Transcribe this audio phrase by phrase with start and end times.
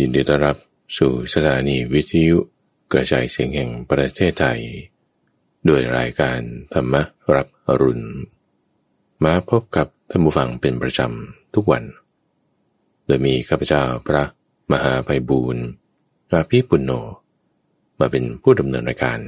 [0.00, 0.56] ยินดีต้อนรับ
[0.98, 2.36] สู่สถานีวิทยุ
[2.92, 4.60] กระจายเสียงแห่งประเทศไทย
[5.68, 6.40] ด้วยรายการ
[6.74, 6.94] ธรรม
[7.34, 8.06] รับอรุณ
[9.24, 11.84] มาพบกับท่านผู้ฟังเป็นประจำทุกวัน
[13.06, 14.24] โดยมีข้าพเจ้าพระ
[14.72, 15.64] มหาภัยบูรณ์
[16.30, 16.92] อาภีปุณโญ
[17.98, 19.20] มาเป็นผู้ดำเนินรายการ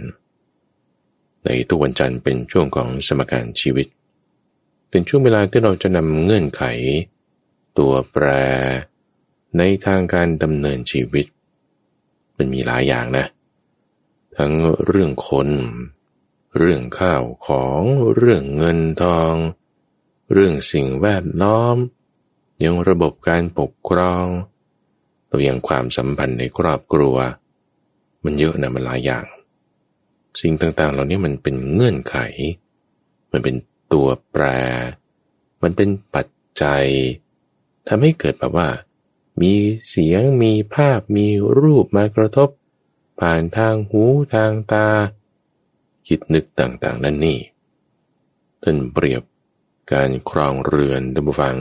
[1.45, 3.87] ในทุกวันจันทร์เป็นช่วงของสมการชีวิต
[4.91, 6.63] เป็นช่วงเวลาที่เราจะนำเงื่อนไข
[7.79, 8.27] ตัวแปร
[9.59, 11.27] ในทางการดำเนินชีวิต
[12.37, 13.27] มันมีหลายอย่างนะ
[14.37, 14.53] ทั้ง
[14.87, 15.49] เรื่องคน
[16.59, 17.81] เรื่องข้าวของ
[18.15, 19.35] เรื่องเงินทอง
[20.33, 21.77] เรื่องสิ่งแวดล้อม
[22.65, 24.27] ยังระบบการปกครอง
[25.31, 27.17] ตัวอย่างความสัมพันธ์ในครอบครัว
[28.25, 29.25] มันเยอะนะมันหลายอย่าง
[30.41, 32.17] สิ่งต่างๆ เหล่านี้มันเป็นเงื่อนไข
[33.33, 33.57] มันเป็น
[33.93, 34.45] ตัวแปร
[35.63, 36.27] มันเป็นปัจ
[36.63, 36.85] จัย
[37.89, 38.69] ทำให้เกิดแบบว่า
[39.41, 39.53] มี
[39.89, 41.27] เสียงมีภาพมี
[41.59, 42.49] รูปมากระทบ
[43.21, 44.03] ผ่านทางหู
[44.35, 44.89] ทางตา
[46.07, 47.39] คิดนึกต่างๆ นั่นนี่
[48.63, 49.23] ท่านเปรียบ
[49.93, 51.57] การครองเรือนดับฟัง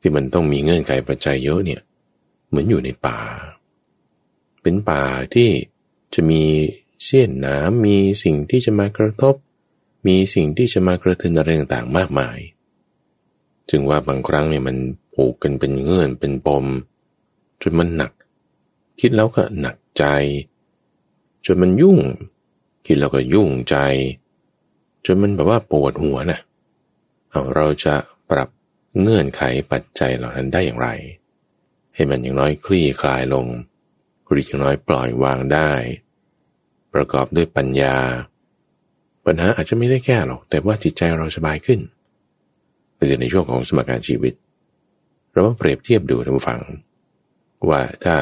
[0.00, 1.80] ที่มันต้องมีเงื่อนไขปัจจัยเยอะเนี่ย
[2.48, 3.18] เหมือนอยู่ในป่า
[4.62, 5.50] เป็นป่าที่
[6.14, 6.42] จะมี
[7.02, 9.34] เสี้ยนน้ำมีสิ่งที่จะมากระทบ
[10.06, 12.38] มีสิ่งที่จะมากระทือนอะไรต่างๆมากมาย
[13.70, 14.76] จึงว่าบางครั้งเนี่ยมัน
[15.14, 16.64] ผูกกันเป็นเงื่อนเป็นปม
[17.62, 18.12] จนมันหนัก
[19.00, 20.04] คิดแล้วก็หนักใจ
[21.44, 21.98] จนมันยุ่ง
[22.86, 23.76] คิดแล้วก็ยุ่งใจ
[25.06, 26.40] จนมันแบบว่าปวดหัวนะ
[27.30, 27.94] เอาเราจะ
[28.30, 28.48] ปรับ
[29.00, 30.88] เงื่อนไขปัจจัยเหล่านั้นได้อย่างไร
[31.94, 33.46] ให้มันอย่างน้อยคลี่คลายลง
[34.28, 35.70] หรืออย่างน้อยปล่อยวางได้
[36.94, 37.96] ประกอบด้วยปัญญา
[39.26, 41.80] ปัญหาอาจจะไม่ได้แก้หรอก แต่ว่าจิตใจเราสบายขึ้น
[43.00, 44.34] คือในช่วงของสมการชีวิต
[45.32, 46.60] เราเปรียบเทียบดูท่านฟัง
[47.68, 48.14] ว่าถ้า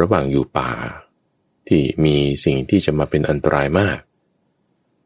[0.00, 0.70] ระหว่างอยู่ป่า
[1.68, 3.98] ที่มีสิ่งที่จะมาเป็นอันตรายมาก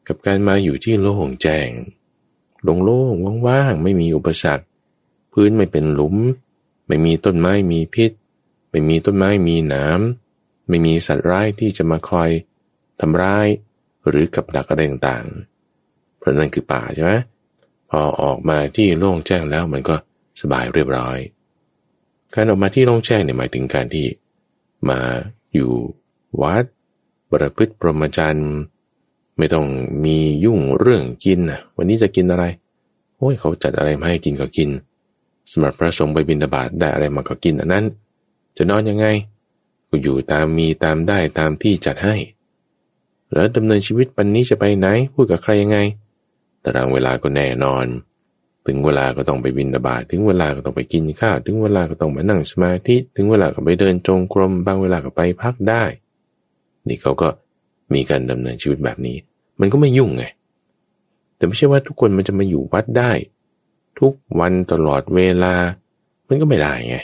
[0.07, 1.71] กับการมาอยู่ที่โล่งแจ้ง
[2.63, 4.65] โล่งๆว่างๆไม่มีอุปสรรค
[5.33, 6.17] พื้นไม่เป็นหลุม
[6.87, 8.11] ไม่มีต้นไม้มีพิษ
[8.71, 10.01] ไม่มีต้นไม้มีหนาม
[10.69, 12.31] ไม่มีสัตว์ร้ายที่จะมาคอย
[13.01, 13.47] ทำร้าย
[14.09, 17.13] หรือกับดักอะไรต่างๆเพราะนั่นคือป่าใช่ไหม
[18.01, 19.95] อออกมาที่โล่งแจ้งแล้วมันก็
[20.41, 21.19] สบายเรียบร้อย
[22.35, 24.07] การออกมาที่โล่งแจ้งเนี่ยหมายถึงการที่
[24.89, 25.01] มา
[25.55, 25.71] อยู่
[26.43, 26.65] วัด
[27.31, 28.53] ประพฤติปรมจันทร์
[29.39, 29.67] ไม่ต้อง
[30.05, 32.45] มียุ่งเรื่องกินนะวันนี้จะกินอะไร
[33.17, 34.71] โอ้ยเขาจัดอะไรมาให้กินก็กิน
[35.51, 37.85] สมรับพระสงฆ์ไปบิณฑบาตได้อะไรมาก็กินอันนั้น
[38.57, 39.07] จะนอนยังไง
[39.89, 42.15] ก็อยู่ตามมีตามได้ตามที่จัดให้
[43.33, 45.79] แล้วดำเนินชีวิตปันนี้จะไปไหนพูดกับใครยังไง
[46.65, 47.87] ตารางเวลาก็แน่นอน
[48.67, 55.85] ถึงเวลาก็ต้องไปบินบาตถึงเวลาก็ต้องไปกินข้าวถึงเวลาก็ต้องมานั่งสมาธิถึงเวลาก็ไปเดินจงกรมบางเวลาก็ไปพักได้
[56.89, 57.29] นี่เขาก็
[57.95, 59.17] มีการดำเนินชีวิตแบบนี้
[59.61, 60.25] มันก็ไม่ยุ่งไง
[61.37, 63.13] แต่ไม่ใช่ว่าทุกคนมันจะมาอยู่วัดได้
[64.01, 65.55] ทุกวันตลอดเวลา
[66.29, 66.97] มันก็ไม่ได้ไง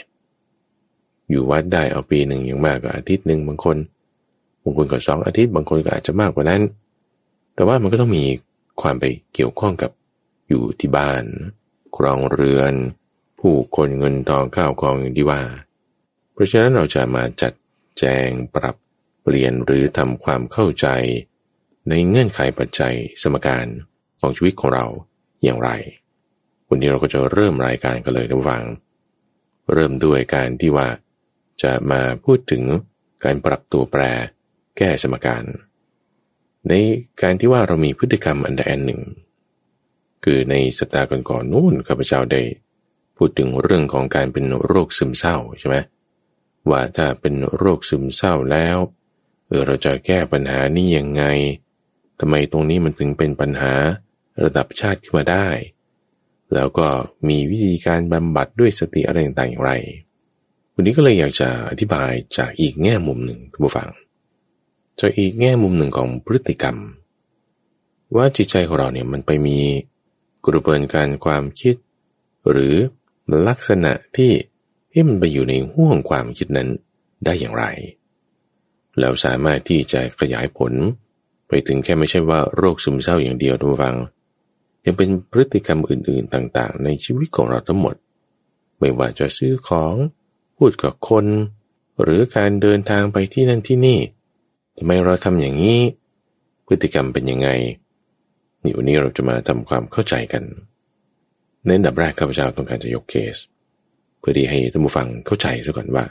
[1.29, 3.77] อยู่วัดได้เอาปีหนึ่งอย่างมากก็อาทิตย์หนึ่งบางคน
[4.63, 6.61] บางคนก็สองอาทิตย์บางคนก็อาจจะมากกว่านั้น
[7.55, 8.23] แต่ว่ามันก็ต้องมี
[8.81, 9.91] ความไปเกี่ยวข้องกับ
[10.49, 11.23] อยู่ที่บ้าน
[11.95, 12.73] ครองเรือน
[13.39, 15.41] ผู้คนเงินทองข้าวของอย่างที่ว่า
[16.33, 17.53] เพราะฉะนั้นเราจะมาจัด
[17.99, 18.75] แจงปรับ
[19.21, 20.87] เปลี่ยนหรือทำความเข้าใจ
[21.89, 23.67] ในเงื่อนไขปัจจัยสมการ
[24.19, 24.85] ของชีวิตของเรา
[25.43, 25.69] อย่างไร
[26.69, 28.63] วันนี้เราก็จะเริ่มรายการกันเลยนะฟัง
[29.73, 30.87] เริ่มด้วยการที่ว่า
[31.63, 32.63] จะมาพูดถึง
[33.23, 34.01] การปรับตัวแปร
[34.77, 35.43] แก้สมการ
[36.69, 36.73] ใน
[37.21, 39.01] การที่ว่าเรามีพฤติกรรมอันใดอันหนึ่ง
[40.23, 42.41] คือในสัปดาห์ก่อนๆนู่นข้าพเจ้าได้
[43.17, 45.77] พูดถึงเรื่องของการเป็นโรคซึมเศร้าใช่ไหม
[46.69, 48.77] ว่าถ้าเป็นโรคซึมเศร้าแล้ว
[49.47, 51.23] เออเราจะแก้ปัญหานี้ยังไง
[52.19, 53.73] ทำไมตรงนี้มันถึงเป็นปัญหา
[54.43, 55.47] ระดับชาติขึ้นมาได้
[56.53, 56.87] แล้วก็
[57.27, 59.73] มีวิธีการบำบัดด้วยสติอะไรต่างๆอย่างไร
[60.73, 63.89] วันนี้ก็เลยอยากจะอธิบายจากอีกแง่มุมหนึ่งทุกผู้ฟัง
[64.99, 66.77] จากอีกแง่มุมหนึ่งของพฤติกรรม
[68.15, 69.59] ว่าจิตใจของเราเนี่ยมันไปมี
[70.45, 71.75] กระบวนการความคิด
[72.49, 72.75] หรือ
[73.47, 74.31] ลักษณะที่
[74.91, 76.69] ที่มันไปอยู่ในห่วงความคิดนั้น
[77.25, 77.65] ได้อย่างไร
[78.99, 80.73] แล้วสามารถที่จะขยายผล
[81.47, 83.95] ไปถึงแค่ไม่ใช่ว่าโรคซึมเศร้าอย่างเดียวทุกฟัง
[84.85, 87.95] ยังเป็นพฤติกรรมอื่นๆต่างๆ ในชีวิตของเราทั้งหมด
[88.79, 89.95] ไม่ว่าจะซื้อของ
[90.57, 91.25] พูดกับคน
[92.01, 93.99] หรือการเดินทางไปที่นั่นที่นี่
[94.77, 95.79] ทำไมเราทำอย่างนี้
[96.67, 97.49] พฤติกรรมเป็นยังไง
[98.63, 100.43] นี่วันนี้เราจะมาทำความเข้าใจกัน
[101.65, 103.37] ในอันดับแรกข้าพเจ้าต้องการจะยกเคส
[104.19, 106.05] เพื่อที่ให้ท่านผู้ฟังเข้าใจซะก่อนว่า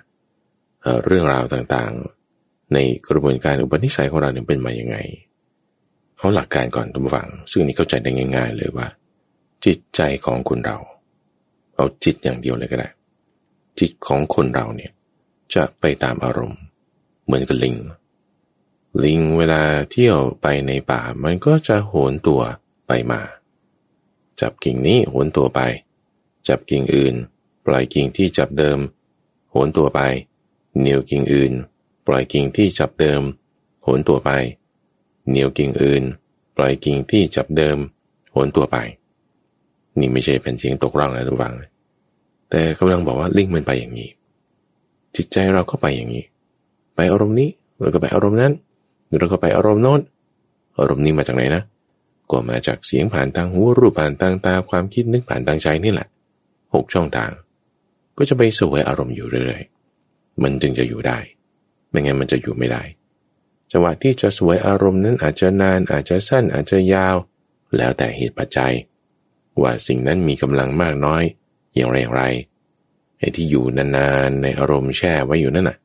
[1.07, 2.79] เรื่องราวต่างๆ ใน
[3.09, 4.97] กระบวนการอุปนิสัยของเราเนี่ยเป็นมาอย่างไง
[6.19, 8.87] เอาหลักการก่อนทุกฝัง ซึ่งนี้เข้าใจได้ง่าย ๆ เลยว่า
[9.65, 10.79] จิตใจของคนเรา
[11.77, 12.89] เอาจิตอย่างเดียวเลยก็ได้
[13.81, 14.93] จิตของคนเราเนี่ย
[15.55, 16.61] จะไปตามอารมณ์
[17.25, 17.77] เหมือนกับลิง
[19.05, 22.43] ลิงเวลาเที่ยวไปในป่ามันก็จะโหนตัว
[22.87, 23.21] ไปมา
[24.41, 25.61] จับกิ่งนี้โหนตัวไป
[26.49, 27.15] จับกิ่งอื่น
[27.67, 28.79] ปล่อยกิ่งที่จับเดิม
[29.51, 30.01] โหนตัวไป
[30.79, 31.53] เหนียวกิ่งอื่น
[32.07, 33.23] ปล่อยกิ่งที่จับเดิม
[33.83, 34.31] โหนตัวไป
[35.29, 36.03] เหนียวกิ่งอื่น
[36.57, 37.79] ปล่อยกิ่งที่จับเดิม
[38.33, 38.77] โหนตัวไป
[39.99, 41.55] นี่ไม่ใช่เป็นเสียงตกร่องนะทุกฝัง
[42.51, 44.11] แต่กำลังบอกว่าลิงมันไปอย่างนี้
[45.17, 46.25] จิตใจเราก็ไปอย่างนี้
[46.95, 47.51] ไปอารมณ์นี้
[47.81, 48.53] แล้วก็ไปอารมณ์นั้น
[49.19, 50.01] เราก็ไปอารมณ์โน้น
[50.79, 51.63] อารมณ์นี้มาจากไหนนะ
[52.31, 56.09] ก็มาจากเสียงผ่านทางหูรูปผ่านทางตาความคิดนึกผ่านทางใจนี่แหละ
[56.75, 57.31] หกช่องทาง
[58.19, 61.19] ก็จะไปสวยอารมณ์อยู่เรื่อยๆมันจึงจะอยู่ได้
[61.91, 62.83] ไม่งั้นมันจะอยู่ไม่ได้
[63.73, 67.17] จังหวะที่จะสวยอารมณ์นั้นอาจจะนานอาจจะสั้นอาจจะยาว
[67.77, 68.73] แล้วแต่เหตุปัจจัย
[69.61, 71.23] ว่าสิ่งนั้นมีกำลังมากน้อย
[71.75, 72.25] อย่างไรอย่างไร
[73.19, 75.77] ไอ้ที่อยู่นานๆในอารมณ์แช่ไว้อยู่นั่นน่ะ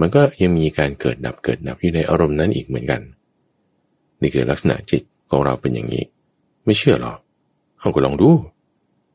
[0.00, 3.00] มันก็ยังมีการเกิดดับเกิดดับอยู่ในอารมณ์นั้นอีกเหมือนกัน
[4.20, 6.04] นี่คือลักษณะจิตของเราเป็นอย่างนี้
[6.64, 7.14] ไม่เชื่อหรอ
[7.78, 8.30] เอาก็ลองดู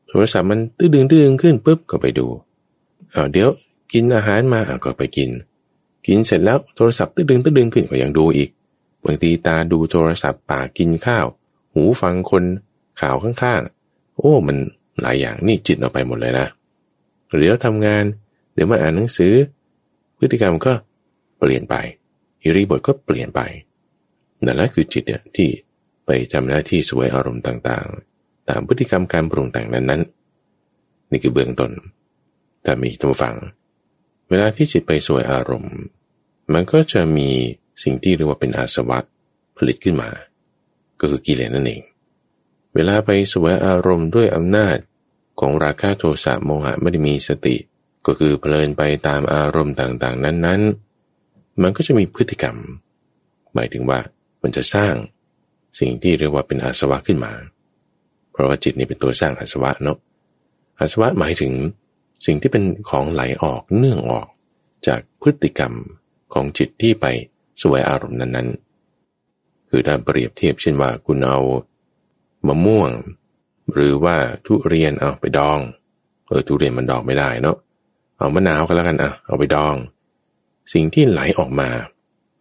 [0.08, 2.26] โทรศัพท์มันตื้อดึงตื้อดึงขึ้นปุ๊บก็ไปดู
[3.12, 3.48] เอาเดี๋ยว
[3.92, 5.30] กินอาหารมาเอาก็ไปกิน
[6.06, 8.50] กินเสร็จแล้วโทรศัพท์ตึ้งดึงตึ้งดึงขึ้นก็ยังดูอีก
[9.04, 11.26] บางทีตาดูโทรศัพท์ปากกินข้าว
[11.72, 12.44] หูฟังคน
[13.00, 14.56] ข่าวข้างๆ โอ้ มัน
[15.00, 16.46] หลายอย่างนี่จิตออกไปหมดเลยนะ
[17.38, 18.04] เดี๋ยวทำงาน
[18.54, 19.34] เดี๋ยวมาอ่านหนังสือ
[20.18, 20.72] พฤติกรรมก็
[21.38, 21.74] เปลี่ยนไป
[22.42, 23.40] อิริบทก็เปลี่ยนไป
[24.44, 25.48] นั่นแหละคือจิตเนี่ยที่
[26.06, 31.70] ไปจำหน้าที่สวยอารมณ์ต่างๆ ตามพฤติกรรมการปรุงแต่งนั้นๆ นี่คือเบื้องต้น
[32.62, 33.34] แต่มีตัวฟัง
[34.28, 35.76] เวลาที่จิตไปสวยอารมณ์
[36.52, 37.28] มันก็จะมี
[37.82, 38.98] สิ่งที่เรียกว่าเป็นอาสวะ
[39.56, 40.10] ผลิตขึ้นมา
[41.00, 41.82] ก็คือกิเลสนั่นเอง
[42.74, 44.76] เวลาไปสวยอารมณ์ด้วยอำนาจ
[45.40, 47.56] ของราคะโทสะโมหะไม่ได้มีสติ
[48.06, 52.56] ก็คือเพลินไปตามอารมณ์ต่างๆ นั้นๆ มันก็จะมีพฤติกรรม
[53.54, 53.98] หมายถึงว่า
[54.42, 54.94] มันจะสร้าง
[55.78, 57.32] สิ่งที่เรียกว่าเป็นอาสวะขึ้นมา
[58.32, 59.98] เพราะว่าจิตนี่เป็นตัวสร้างอาสวะเนาะ
[60.78, 61.52] อาสวะหมายถึง
[62.26, 64.28] สิ่งที่เป็นของไหลออกเนื่องออก
[64.86, 65.72] จากพฤติกรรม
[66.34, 67.06] ของจิตที่ไป
[67.62, 71.38] สวยอารมณ์นั้นๆ คือถ้าเปรียบเทียบเช่นว่าคุณเอา
[72.46, 72.90] มะม่วง
[73.72, 74.16] หรือว่า
[74.46, 75.60] ทุเรียนเอาไปดอง
[76.26, 77.56] เออทุเรียนมันดองไม่ได้เนาะ
[78.18, 79.74] เอามะนาวก็แล้วกันอะ เอาไปดอง
[80.72, 81.68] สิ่งที่ไหลออกมา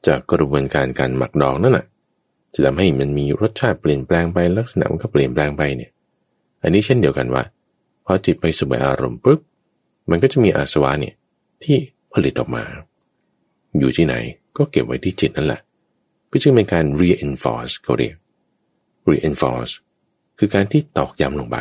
[0.08, 1.86] จากกระบวนการการหมักดองนั่นน่ะ
[2.54, 5.92] จะทำให้มันมีรสชาติเปลี่ยนแปลงไปลักษณะมันก็เปลี่ยนแปลงไปเนี่ย
[6.64, 7.44] อันนี้เช่นเดียวกันว่า
[8.06, 9.40] พอจิตไปสวยอารมณ์ปุ๊บ
[10.10, 11.16] มันก็จะมีอาสวะเนี่ย
[11.64, 11.78] ที่
[12.14, 12.64] ผลิตออกมา
[13.80, 14.16] อยู่ที่ไหน
[14.58, 15.62] ก็เก็บไว้ที่จิตนั่นแหละ
[16.32, 18.16] ก็จึงเป็นการ reinforce เขาเรียก
[19.10, 19.74] reinforce
[20.40, 21.58] คือการที่ตอกย้ำลงไป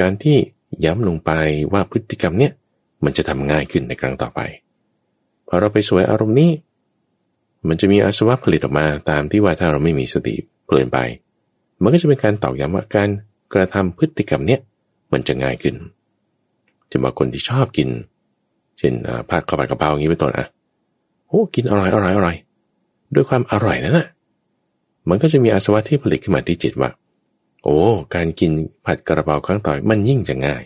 [0.00, 0.36] การที่
[0.84, 1.30] ย้ำลงไป
[1.72, 2.52] ว่าพฤติกรรมเนี้ย
[3.04, 4.40] มันจะทำง่ายขึ้นในครั้งต่อไป
[5.48, 6.50] พอเราไปสวยอารมณ์นี้
[7.68, 10.34] มันจะมีอาสวะผลิตออกมาตามที่ว่าถ้าเราไม่มีสติ
[10.66, 10.98] เปลี่ยนไป
[11.82, 13.08] มันก็จะเป็นการตอกย้ำว่าการ
[13.54, 14.60] กระทำพฤติกรรมเนี้ย
[15.12, 15.74] มันจะง่ายขึ้น
[16.90, 17.88] จะมาคนที่ชอบกิน
[18.78, 18.92] เช่น
[19.30, 20.46] ผักข้าวผัดกะเพราอย่างนี้เป็นต้นอะ
[21.28, 22.36] โอ้กินอร่อยอร่อยอร่อย
[23.14, 24.08] ด้วยความอร่อยนั่นแหะ
[25.08, 26.90] มันก็จะมีอาสวะที่ผลิตขึ้นมาที่จิตว่า
[27.62, 27.76] โอ้
[28.14, 28.50] การกิน
[28.86, 30.64] ผัดกระเพราครั้งต่อมันยิ่งจะง่าย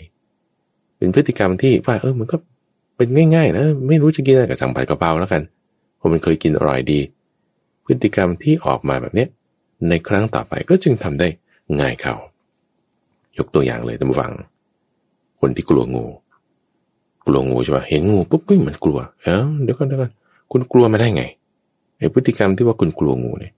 [0.98, 2.36] เป็นพฤติกรรมที่ว่าเออมันก็
[2.96, 5.42] เป็นง่ายๆนะไม่รู้จะกินอะไรกับสั่งผัดกระเพราแล้วกัน
[5.96, 7.00] เพราะมันเคยกินอร่อยดี
[7.84, 9.28] พฤติกรรมที่ออกมาแบบเนี้ย
[9.88, 11.28] ในครั้งต่อไปก็จึงทำได้
[11.80, 12.14] ง่ายเขา
[13.38, 14.32] ยกตัวอย่างเลยท่านผู้ฟัง
[15.40, 16.06] คนที่กลัวงู
[17.26, 20.10] กลัวงูใช่ปะเห็นงูปุ๊บมันกลัวเอ้าเดี๋ยวก่อนเดี๋ยวก่อน
[20.52, 21.22] คุณกลัวมาได้ไง
[21.98, 23.52] ไอ้พฤติกรรมที่ว่าคุณกลัวงูเนี่ย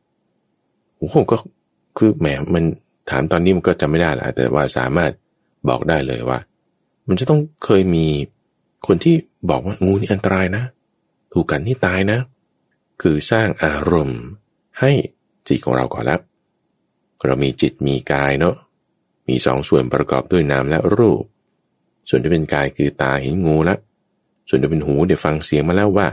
[0.97, 1.37] โอ้โหก็
[1.99, 2.65] คือแหมมัน
[3.11, 5.11] ถามตอนนี้มันก็จำไม่ได้แหละแต่ว่าสามารถ
[5.69, 6.39] บอกได้เลยว่า
[7.11, 8.07] มันจะต้องเคยมี
[8.87, 9.15] คนที่
[9.51, 10.65] บอกว่างูนี่อันตรายนะ
[11.33, 12.19] ถูกกันนี่ตายนะ
[13.03, 14.23] คือสร้างอารมณ์
[14.81, 14.91] ให้
[15.49, 16.21] จิตของเราก่อนแล้ว
[17.27, 18.55] เรามีจิตมีกายเนาะ
[19.29, 21.23] มีสองส่วนประกอบด้วยนามและรูป
[22.09, 23.79] ส่วนที่เป็นกายคือตาเห็นงูแล้ว
[24.49, 26.07] ส่วนที่เป็นหูเดี๋ยวฟังเสียงมาแล้วว่า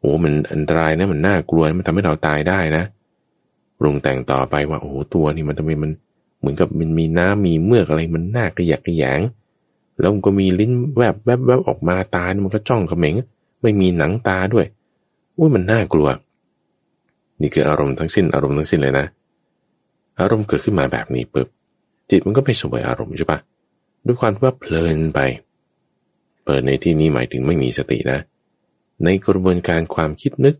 [0.00, 2.84] โอ้มันอันตรายนะมันน่ากลัวมันทำให้เราตายได้นะ
[3.78, 5.90] ปรุงแต่งต่อไปว่าโอ้ตัวนี่มันทำไมมัน
[6.38, 9.20] เหมือนกับมันมีน้ำมีเมือกอะไรมันน่ากระยักกระยง
[10.00, 13.14] แล้วมันก็มีลิ้นแวบแวบแวบออกมาตามันก็จ้องเขม็ง
[13.62, 14.66] ไม่มีหนังตาด้วย
[15.36, 16.08] อุ้ยมันน่ากลัว
[17.40, 19.06] นี่คืออารมณ์ทั้งสิ้นอารมณ์ทั้งสิ้นเลยนะ
[20.20, 21.48] อารมณ์เกิดขึ้นมาแบบนี้ปุ๊บ
[22.10, 23.38] จิตมันก็ไปสวยอารมณ์ใช่ปะ
[24.06, 25.20] ด้วยความที่ว่าเพลินไป
[26.42, 28.18] เพลินในที่นี้หมายถึงไม่มีสตินะ
[29.04, 30.54] ในกระบวนการความคิดนึก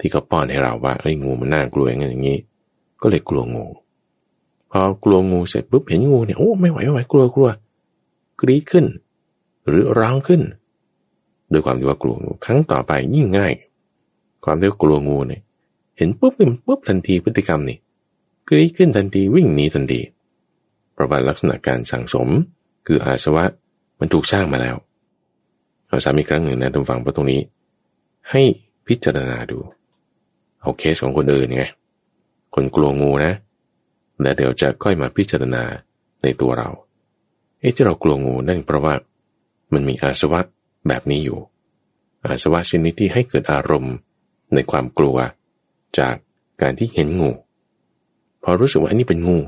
[0.00, 2.38] ที่เขาป้อนให้เราว่าไอ้งูมันน่ากลัวอย่างอย่างนี้
[3.02, 3.66] ก็เลยกลัวงู
[4.70, 7.48] พอกลัวงูเสร็จปุ๊บเห็นงูเนี่ยโอ้ไม่ไหวไม่ไหวกลัวกลัว
[8.42, 8.86] กรี๊ดขึ้น
[9.68, 10.42] หรือร้องขึ้น
[11.50, 13.54] โดยความที่ว่ากลัวงูครั้งต่อไปยิ่งง่าย
[14.44, 15.42] ความที่ว่ากลัวงูเนี่ย
[15.98, 17.78] เห็นปุ๊บมันปุ๊บทันทีพฤติกรรมนี่
[18.48, 20.00] กรี๊ดขึ้นทันทีวิ่งหนีทันที
[20.92, 22.28] เพราะว่าลักษณะการสั่งสม
[22.86, 23.44] คืออาสวะ
[24.00, 24.76] มันถูกสร้างมาแล้ว
[25.88, 27.40] เราสามีครั้งหนึ่งนะทุกฝั่งเพราะตรงนี้
[28.30, 28.42] ให้
[28.86, 29.58] พิจารณาดู
[30.60, 31.64] เอาเคสของคนอื่นไง
[32.54, 33.32] คนกลัวงูนะ
[34.20, 35.62] แล้วเดี๋ยวจะค่อยมาพิจารณา
[36.22, 36.68] ในตัวเรา
[37.62, 38.94] เอ๊ะที่เรากลัวงูนั่นเพราะว่า
[39.74, 40.40] มันมีอาสวะ
[40.88, 41.38] แบบนี้อยู่
[42.24, 43.94] อาสวะชนิดที่ให้เกิดอารมณ์
[44.54, 45.16] ในความกลัว
[45.98, 46.14] จาก
[46.62, 47.30] การที่เห็นงู
[48.42, 49.38] พอรู้สึกว่าอันนี้เป็นงู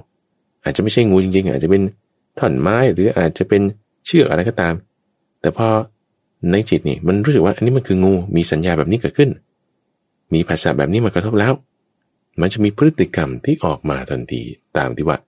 [0.65, 1.83] อาจจะไม่ใช่งูจริงๆ อาจจะเป็น
[2.39, 3.63] ท่อนไม้หรืออาจจะเป็น
[4.07, 4.75] เชือกอะไรก็ตาม
[5.41, 5.69] แต่พอ
[6.51, 9.31] ในจิตนี่มันรู้สึกว่าอันนี้มันคืองูมีสัญญาแบบนี้เกิดขึ้น
[10.35, 11.53] มีภาษาแบบนี้มากระทบแล้ว
[12.41, 14.43] มันจะมีพฤติกรรมที่ออกมาทันที
[14.77, 15.19] ตามที่ว่า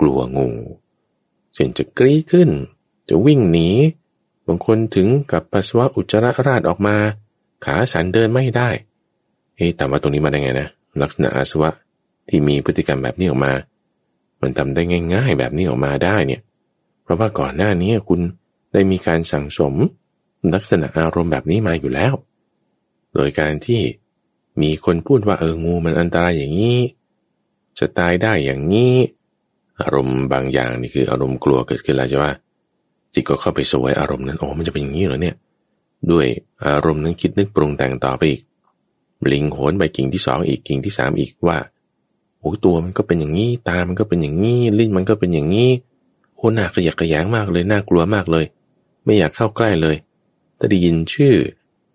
[0.00, 0.48] กลัวงู
[1.54, 2.50] เช่นจะกรี๊ดขึ้น
[3.08, 3.68] จะวิ่งหนี
[4.46, 6.96] บางคนถึงกับปัสสาวะอุจจาระราดออกมา
[7.64, 8.68] ขาสันเดินไม่ได้
[9.56, 10.68] เอ๊ะแต่ว่าตรงนี้มาได้ไงนะ
[11.02, 11.70] ลักษณะอาสวะ
[12.28, 13.52] ที่มีพฤติกรรมแบบนี้ออกมา
[14.40, 14.82] มันทำได้
[15.14, 16.40] ง่าย ๆ แบบนี้ออกมาได้เนี่ย
[17.02, 18.20] เพราะว่าก่อนหน้านี้คุณ
[18.72, 19.74] ได้มีการสั่งสม
[20.54, 22.14] ลักษณะอารมณ์แบบนี้มาอยู่แล้ว
[23.14, 23.82] โดยการที่
[24.62, 26.78] มีคนพูดว่าเอองูมันอันตรายอย่างนี้
[27.78, 28.94] จะตายได้อย่างนี้
[29.82, 32.26] อารมณ์บางอย่างนี่คืออารมณ์กลัวเกิดขึ้นแล้วใช่ไหม
[33.14, 35.36] จิตก็เข้าไปสวยอารมณ์นั้นโอ้มันจะเป็นอย่างนี้เหรอเนี่ย
[36.10, 36.26] ด้วย
[36.66, 38.40] อารมณ์นั้นคิดนึกปรุงแต่งต่อไปอีก
[39.32, 41.58] ลิงโหนไปกิ่งที่สองอีกกิ่งที่สามอีกว่า
[42.38, 45.70] โอ้ตัวมันก็เป็นอย่างนี้ตามันก็เป็นอย่างนี้ลิ้นมันก็เป็นอย่างนี้
[46.34, 48.44] โอ้หน้าขยักขยงมากเลยน่ากลัวมากเลย
[49.04, 49.96] ไม่อยากเข้าใกล้เลย
[50.58, 51.34] ถ้าได้ยินชื่อ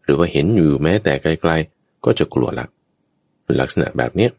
[0.03, 2.65] หรือว่าเห็นอยู่แม้แต่ไกลๆก็จะกลัวละ
[3.59, 4.31] ลักษณะแบบเนี้ย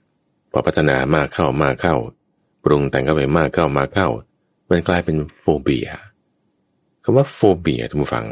[0.52, 1.94] พอพัฒนามากเข้ามากเข้า
[2.64, 4.08] ปรุงแต่งเข้าไปมากเข้ามาเข้า
[4.68, 5.88] มันกลายเป็นโฟเบีย
[7.02, 8.26] คำว่าโฟเบียทุกฝัง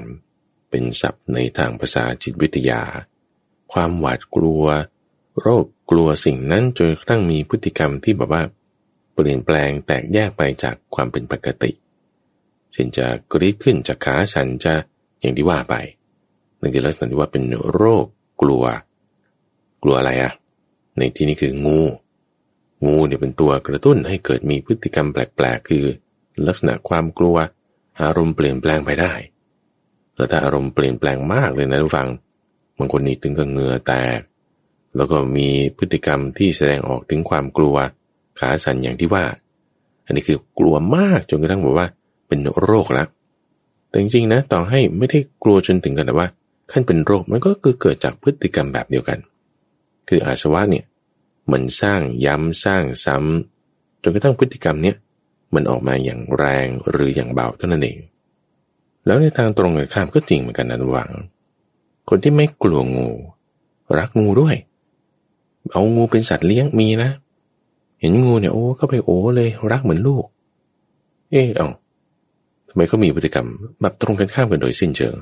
[0.70, 2.82] เป็นศัพท์ในทางภาษาจิตวิทยา
[3.72, 4.64] ความหวาดกลัว
[5.40, 8.42] โรคกลัวสิ่งนั้นจนกระทั่งมีพฤติกรรมที่แบบว่า
[9.12, 11.70] เปลี่ยนแปลงแตกแยกไปจากความเป็นปกติ
[12.72, 14.74] เช่นจะกรีดขึ้นจากขาสันจะ
[15.20, 15.74] อย่างที่ว่าไป
[16.60, 17.42] นั่นคือลักษณะที่ว่าเป็น
[17.72, 18.06] โรค
[18.42, 18.64] กลัว
[19.82, 20.32] กลัวอะไรอะ
[20.98, 21.80] ในที่นี้คืองู
[22.86, 25.84] งูเนี่ยเป็นตัวกระตุ้นให้เกิดมีพฤติกรรมแปลกๆ คือ
[26.46, 27.36] ลักษณะความกลัว
[28.02, 29.12] อารมณ์เปลี่ยนแปลงไปได้
[30.14, 32.08] แต่ถ้าอารมณ์เปลี่ยนแปลงมากเลยนะทุกฟัง
[32.78, 34.20] บางคนนี่ถึงกับเหงื่อแตก
[34.96, 37.76] แล้วก็มีพฤติกรรมที่แสดงออกถึงความกลัว
[38.40, 39.24] ขาสั่นอย่างที่ว่า
[40.06, 41.88] อันนี้คือกลัวมากจนกระทั่งบอกว่า
[42.28, 43.08] เป็นโรคแล้ว
[43.88, 46.28] แต่จริงๆนะต่อให้ไม่ได้กลัวจนถึงกันแต่ว่า
[46.72, 49.18] ขั้นเป็นโรคมันก็คือเกิดจากพฤติกรรมแบบเดียวกัน
[50.08, 50.84] คืออาสวะเนี่ย
[51.52, 54.96] มันสร้างย้ำสร้างซ้ำจนกระทั่งพฤติกรรมเนี้ย
[55.54, 57.98] มันออกมาอย่างแรงหรืออย่างเบาเท่านั้นเอง
[59.06, 61.10] แล้วในทางตรงกันข้ามก็จริงเหมือนกันนะหวัง
[62.08, 63.08] คนที่ไม่กลัวงู
[63.98, 64.56] รักงูด้วย
[65.72, 67.10] เอางูเป็นสัตว์เลี้ยงมีนะ
[68.00, 70.24] เห็นงูเนี่ยโอ้ก็ไปโอ้เลยรักเหมือนลูก
[71.30, 71.68] เออเอา
[72.68, 73.46] ทำไมเขามีพฤติกรรม
[73.80, 75.14] แบบตรงกันข้ามกันโดยสิ้นเชิง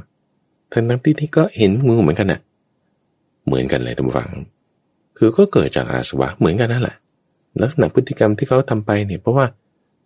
[0.72, 2.40] ทั้งนั้นที่นี่ก็เห็นงูเหมือนกันนะ่ะ
[3.46, 4.30] เหมือนกันเลยทุกฝัง
[5.16, 6.96] คือก็เกิดจากอาสวะเหมือนกันนั่นแหละ
[7.62, 9.46] ลักษณะพฤติกรรมที่เขาทำไปเนี่ยเพราะว่า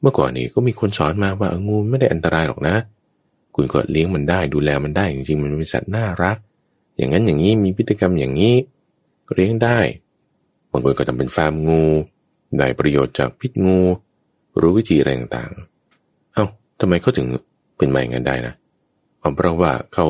[0.00, 2.76] เมื่อก่อนนี้ก็มีคนสอนมาว่างูไม่ได้อันตรายหรอกนะ
[3.54, 6.36] คุณก็เลี้ยงมันได้ดูแลมันได้จริงๆมันเป็นสัตว์น่ารัก
[6.96, 8.54] อย่างนั้นอย่างนี้มีพฤติกรรมอย่างนี้
[9.34, 9.78] เลี้ยงได้
[10.70, 11.84] บางคนก็ทำเป็นฟาร์มงู
[12.58, 13.80] ได้ประโยชน์จากพิษงู
[14.60, 16.46] รู้วิธีอะไรต่างๆ เอา้า
[16.80, 17.26] ทำไมเขาถึง
[17.76, 18.54] เป็นมาอย่างนั้นได้นะ
[19.36, 20.06] เพราะว่าเขา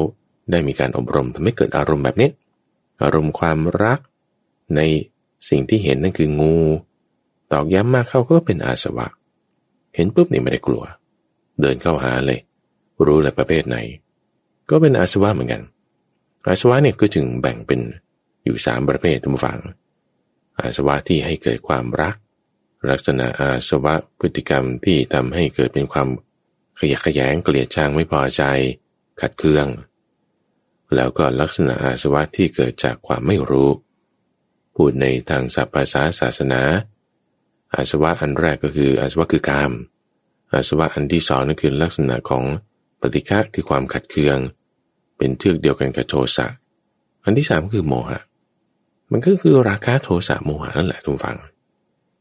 [0.51, 2.31] ได้มีการอบรมทำให้เกิดอารมณ์แบบนี้
[3.03, 4.01] อารมณ์ความรัก
[4.77, 4.81] ใน
[5.49, 6.57] สิ่งที่เห็นนั่นคืองู
[7.53, 9.07] ตอกย้ำมากเข้าก็เป็นอาสวะ
[9.95, 10.85] เห็นปุ๊บนี่ไม่ได้กลัว
[11.61, 12.41] เดินเข้าหาเลย
[13.07, 13.77] รู้เลยประเภทไหน
[14.71, 15.63] ก็เป็นอาสวะเหมือนกัน
[16.47, 17.81] อาสวะเนี่ยก็จึงแบ่งเป็น
[18.45, 19.61] อยู่สามประเภททุกฝั่ง
[20.59, 22.15] อาสวะที่ให้เกิดความรัก
[22.91, 26.09] ลักษณะอาสวะพฤติกรรมที่ทำให้เกิดเป็นความ
[26.79, 28.43] ขยะแขยงเกลียดชังไม่พอใจ
[29.21, 29.67] ขัดเคือง
[30.95, 33.71] แล้วก็ลักษณะอาสวะที่เกิดจากความไม่รู้
[34.85, 36.63] พูดในทางศัพท์ภาษาศาสนา
[37.75, 39.73] อาสวะอันแรกก็คืออาสวะคือกาม
[40.53, 42.45] อาสวะอันที่สองนั่นคือลักษณะของ
[43.01, 44.39] ปฏิฆะคือความขัดเคือง
[45.17, 46.47] เป็นเทือกเดียวกันกับโทสะ
[47.25, 48.21] อันที่สามคือโมหะ
[49.11, 51.37] มันก็คือราคะโทสะโมหะนั่นแหละทุกฝัง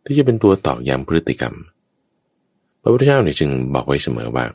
[0.06, 1.56] ที่จะเป็นตัวตอกย้ำพฤติกรรม
[2.82, 4.46] พระพุทธเจ้าเนี่ยจึงบอกไว้เสมอว่า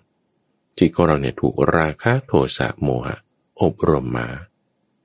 [0.79, 3.17] จิตของเราเนี่ยถูกราคะโทสะโมหะ
[3.63, 4.27] อบรมมา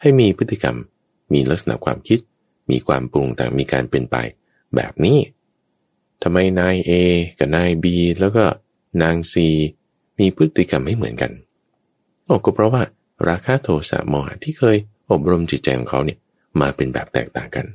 [0.02, 0.78] ให้มีพฤติกรรม
[1.34, 2.20] มีลักษณะความคิด
[2.70, 4.16] มีความปรุงแต่งมีการเป็นไป
[4.76, 5.18] แบบนี้
[6.24, 6.92] ทำไมนาย A
[7.40, 7.86] กับนาย B
[8.20, 8.46] แล้วก็
[9.02, 9.36] นาง C
[10.20, 11.32] มีพฤติกรรมไม่เหมือนกัน
[12.26, 12.84] โอ้ก็เพราะว่า
[13.28, 14.78] ราคะโทสะโมหะที่เคย
[15.12, 16.18] อบรมจิตใจของเขาเนี่ย
[16.62, 17.66] มาเป็นแบบแตกต่างกัน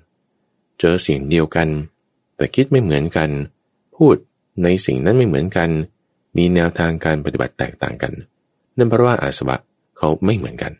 [0.78, 1.68] เจอสิ่งเดียวกัน
[2.36, 3.30] แต่คิดไม่เหมือนกัน
[3.96, 4.16] พูด
[4.62, 5.70] ในสิ่งนั้นไม่เหมือนกัน
[6.36, 8.12] มีแนวทางการปฏิบัติแตกต่างกัน
[8.76, 9.56] นั่นเพราะว่าอาสวะ
[9.98, 10.72] เขาไม่เหมือนกัน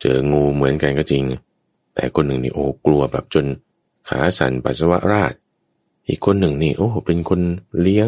[0.00, 1.24] เจองูเหมือนกันก็จริง
[1.98, 3.46] แต่คนหนึ่งนี่โอ้กลัวแบบจน
[4.08, 5.34] ขาสั่นปัสสาวะราด
[6.08, 7.40] อีกคนหนึ่งนี่โอ้เป็นคน
[7.80, 8.06] เลี้ยง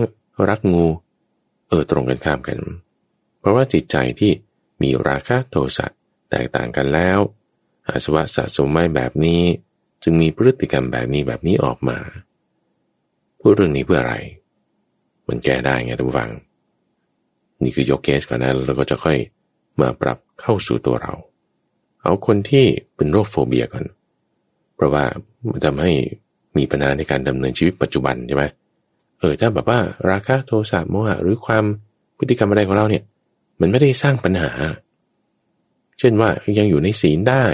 [0.49, 0.87] รักงู
[1.69, 2.59] เออตรงกันข้ามกัน
[3.39, 4.33] เพราะว่าจิตใจที่
[4.83, 5.87] มีราคะโทสะ
[6.31, 7.19] แตกต่างกันแล้ว
[7.89, 9.43] อาสวะสะสมไว้แบบนี้
[10.03, 11.99] จึงมีพฤติกรรมแบบนี้แบบนี้ออกมา
[13.41, 14.17] พูดเรื่องนี้เพื่ออะไร
[15.29, 16.31] มันแก้ได้ไงทุกฝัง
[17.63, 19.19] นี่คือยกเคสก่อนนะแล้วเราก็จะค่อย
[19.81, 21.15] มาปรับเข้าสู่ตัวเรา
[22.03, 22.65] เอาคนที่
[22.97, 23.85] เป็นโรคโฟเบียก่อน
[24.75, 25.05] เพราะว่า
[25.51, 25.93] มันทำให้
[26.57, 28.45] มีปัญหาในการดำเนินชีวิตปัจจุบันใช่ไหม
[29.19, 29.81] เออถ้าแบบว่า
[30.11, 31.65] ราคะโทสะโมหะหรือความ
[32.19, 33.03] พฤติกรรมอะไรของเราเนี่ย
[33.61, 34.51] มันไม่ได้สร้างปัญหา
[35.99, 37.45] เช่นว่ายังอยู่ในศีลได้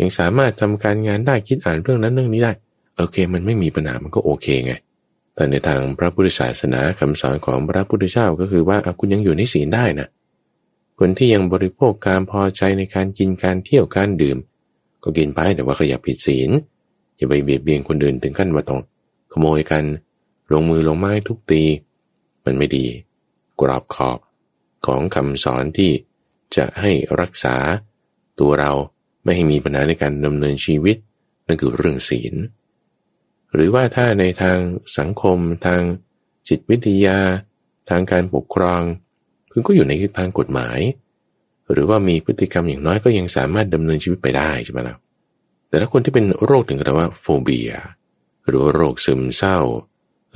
[0.00, 2.52] ยังสามารถทำการงานได้คิดอ่านเรื่องนั้นเรื่องนี้ได้
[2.96, 4.72] โอเค มันไม่มีปัญหามันก็โอเคไง
[5.34, 10.08] แต่ในทางพระพุทธศาสนาคำสอนของพระพุทธเจ้าก็คือว่าคุณยังอยู่ในศีลได้นะ
[11.04, 14.38] คนที่ยังบริโภคการพอใจในการกินการเที่ยวการดื่ม
[15.02, 16.50] ก็กินไปแต่ว่าขยับผิดศีล
[17.16, 18.80] อย่าไปเบียดเบียนคนอื่นถึงขั้นว่าต้อง
[19.32, 19.84] ขโมยกัน
[20.52, 21.62] ลงมือลงไม้ทุกตี
[22.44, 22.86] มันไม่ดี
[23.60, 24.18] กรอบขอบ
[24.86, 25.92] ของคำสอนที่
[26.56, 27.56] จะให้รักษา
[28.40, 28.72] ตัวเรา
[29.24, 30.96] ไม่ให้มีปัญหาในการดำเนินชีวิต
[31.46, 32.34] นั่นคือเรื่องศีล
[33.52, 34.58] หรือว่าถ้าในทาง
[34.98, 35.82] สังคม ทาง
[36.48, 37.18] จิตวิทยา
[37.90, 38.82] ทางการปกครอง
[39.52, 40.80] คุณก็อยู่ในทางกฎหมาย
[41.72, 44.96] หรือว่ามีพฤติกรรมอย่างน้อยก็ยังสามารถดำเนินชีวิตไปได้ใช่ไหมล่ะ
[45.68, 47.72] แต่ถ้าคนที่เป็นโรคถึงกับว่าโฟเบีย
[48.46, 49.58] หรือว่าโรคซึมเศร้า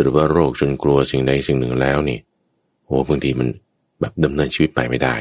[0.00, 2.18] หรือว่าโรคจนกลัวสิ่งใดสิ่งหนึ่งแล้วนี่
[2.85, 3.48] โอ้บางทีมัน
[4.00, 5.16] แบบดำเนินชีวิตไปไม่ได้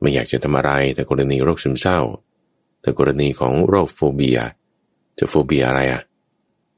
[0.00, 2.00] ไม่อยากจะทำอะไรแต่กรณีโรคซึมเศร้า
[2.80, 4.38] แต่กรณีของโรคโฟเบีย
[5.18, 6.02] จะโฟเบียอะไรอะ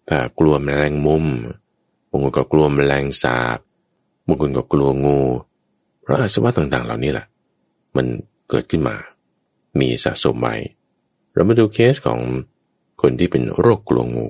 [0.09, 1.27] ถ้ากลัวแมลงมุม
[2.11, 3.59] บางคนก็กลัวแมลงสาบ
[4.27, 5.21] บางคนก็กลัวงู
[6.03, 7.27] เพราะอาสวะต่างๆ เหล่านี้แหละ
[7.97, 8.07] มัน
[8.51, 8.95] เกิดขึ้นมา
[9.81, 10.55] มีสะสมไว้
[11.35, 12.21] เรามาดูเคสของ
[13.03, 14.29] คนที่เป็นโรคกลัวงู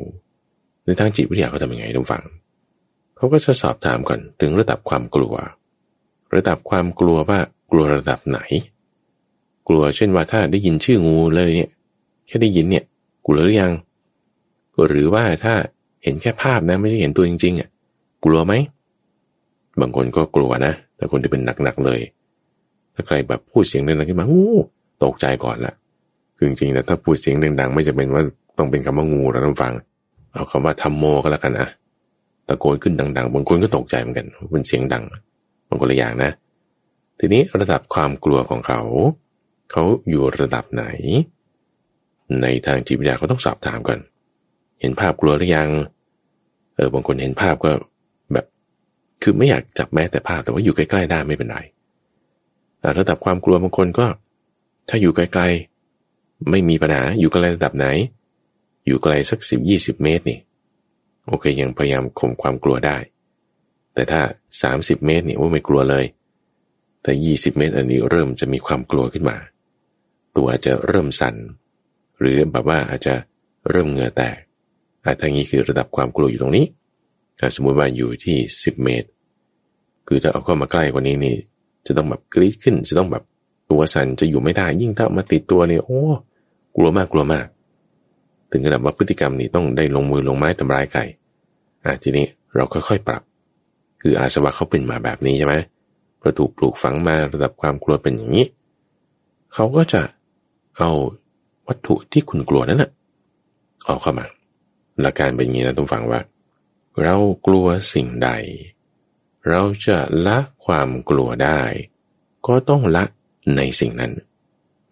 [0.85, 2.25] ในทางจิตวิทยาเขาทำยังไงทุกฝัง
[3.17, 5.35] เขาก็จะสอบถามก่อนถึงระดับความกลัว
[6.35, 7.39] ระดับความกลัวว่า
[7.71, 8.39] กลัวระดับไหน
[9.69, 11.71] กลัวเช่นว่าถ้าได้ยินชื่องูเลยเนี่ย
[12.27, 12.85] แค่ได้ยินเนี่ย
[13.27, 13.73] กลัวหรือยัง
[14.87, 15.55] หรือว่าถ้า
[16.03, 17.69] เห็นแค่ภาพนะไม่ใช่เห็นตัวจริงๆอะ
[18.25, 18.53] กลัวไหม
[19.81, 22.01] บางคนก็กลัวนะ แต่คนที่เป็นหนักๆเลย
[22.95, 24.47] ถ้าใครแบบพูดเสียงดังๆขึ้นมาโอ้
[25.05, 25.75] ตกใจก่อนละ
[26.37, 28.23] คือจริงๆนะถ้าพูดเสียงดังๆไม่จะเป็นว่า
[28.59, 29.73] ต้องเป็นคำว่างูเราต้องฟัง
[30.33, 31.69] เอาคำว่าทำโมก็แล้วกันนะ
[32.49, 35.05] ตะโกนขึ้นดังๆบางคนก็ตกใจเหมือนกันเป็นเสียงดัง
[35.69, 36.31] บางคนละอย่างนะ
[37.19, 38.81] ทีนี้ระดับความกลัวของเขา
[39.73, 40.85] เขาอยู่ระดับไหน
[42.43, 43.99] ในทางจิตวิทยาเขาต้องสอบถามก่อน
[44.81, 45.69] เห็นภาพกลัวหรือยัง
[46.77, 47.73] เออบางคนเห็นภาพก็
[49.23, 51.59] คือไม่อยากจับแม้แต่ภาพแต่ว่าอยู่ใกล้ๆได้ไม่เป็นไร
[52.99, 54.07] ระดับความกลัวบางคนก็
[54.89, 57.87] ถ้าอยู่ไกลๆไม่มีปัญหาอยู่ไกลระดับไหน
[58.87, 60.39] อยู่ไกลสักสิบยี่สิบเมตรนี่
[61.29, 62.97] โอเคยังพยายามข่มความกลัวได้
[63.95, 64.21] แต่ถ้า
[64.63, 66.05] สามสิบเมตรนี่ว่าไม่กลัวเลย
[67.03, 69.37] แต่ยี่สิบเมตรอันนี้เริ่มจะมีความกลัวขึ้นมา
[70.37, 71.35] ตัวอาจจะเริ่มสั่น
[72.19, 73.15] หรือแบบว่าอาจจะ
[73.71, 74.37] เริ่มเหงื่อแตก
[75.05, 76.67] อาทางนี้คือระดับความกลัวอยู่ตรงนี้
[77.39, 79.09] ถ้าสมมติว่าอยู่ที่สิบเมตร
[80.09, 81.37] คือถ้าเอาเข้ามาใกล้กว่านี้นี่
[81.87, 83.25] จะต้องแบบกรี๊ดขึ้น จะต้องแบบ
[83.71, 86.03] ตัวสั่นจะอยู่ไม่ได้ ยิ่งถ้ามาติดตัวเนี่ยโอ้
[86.77, 87.47] กลัวมากกลัวมาก
[88.51, 91.05] ถึงขนาดว่าพฤติกรรมนี้ต้องได้ลงมือลงไม้ทำร้ายไก่
[91.85, 93.23] อะทีนี้เราค่อยๆปรับ
[94.01, 95.55] คืออาสวะเขาเป็นมาแบบนี้ใช่ไหม
[96.21, 98.47] ประถูกปลูกฝังมาระดับความกลัวเป็นอย่างนี้
[99.55, 100.03] เขาก็จะ
[100.79, 100.91] เอา
[101.69, 102.91] วัตถุที่คุณกลัวนั้นนะ
[103.87, 104.27] เอาเข้ามา
[105.01, 106.21] หลักการเป็นอย่างนี้นะทุกฝังว่า
[107.01, 108.31] เรากลัวสิ่งใด
[109.49, 111.63] เราจะละความกลัวได้
[112.47, 113.05] ก็ต้องละ
[113.57, 114.13] ในสิ่งนั้น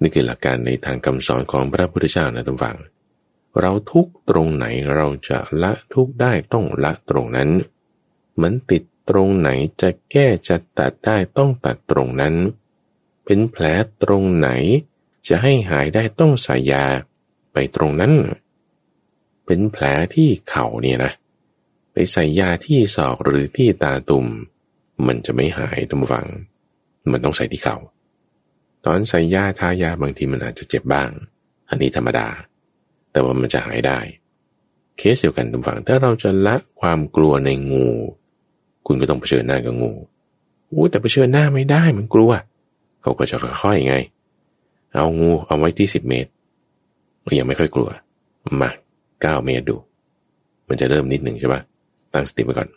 [0.01, 2.79] นี่คือหลักการในทางคำสอนของพระพุทธเจ้านะทุกฝัง
[3.61, 7.51] เราทุกตรงไหนเราจะละทุกได้ต้องละตรงนั้น
[8.35, 9.51] เหมันติดตรงไหน
[9.83, 12.35] จะแก้จะตัดได้ต้องตัดตรงนั้น
[13.25, 13.65] เป็นแผล
[14.03, 14.49] ตรงไหน
[15.29, 16.87] จะให้หายได้ต้องใส่ยา
[17.53, 18.13] ไปตรงนั้น
[19.47, 19.85] เป็นแผล
[20.15, 21.13] ที่เข่าเนี่ยนะ
[22.13, 24.27] ใส่ยาที่ศอกหรือที่ตาตุ่ม
[25.07, 26.27] มันจะไม่หายทุกฝัง
[27.13, 27.77] มันต้องใส่ที่เขา่า
[28.85, 31.11] ตอนใส่ยาทายาบางทีมันอาจจะเจ็บบ้าง
[31.69, 32.29] อันนี้ธรรมดา
[33.13, 33.99] แต่ว่ามันจะหายได้
[34.97, 37.89] เคสเดียวกันทุกฝั่งถ้าเราจะละความกลัวในงู
[38.87, 39.93] คุณก็ต้องเผชิญหน้ากับงู
[40.71, 42.33] อู้แต่เผชิญหน้าไม่ได้มันกลัว
[43.03, 43.95] เขาก็จะค่อยๆไง
[44.95, 46.31] เอางูเอาไว้ที่สิบเมตร
[47.39, 47.91] ยังไม่ค่อยกลัว
[48.63, 48.71] มา
[49.23, 49.77] เก้าเมตรดู
[50.69, 51.61] มันจะเริ่มนิดหนึ่งใช่ปะ
[52.15, 52.69] ตั้งสติไว้ก่อน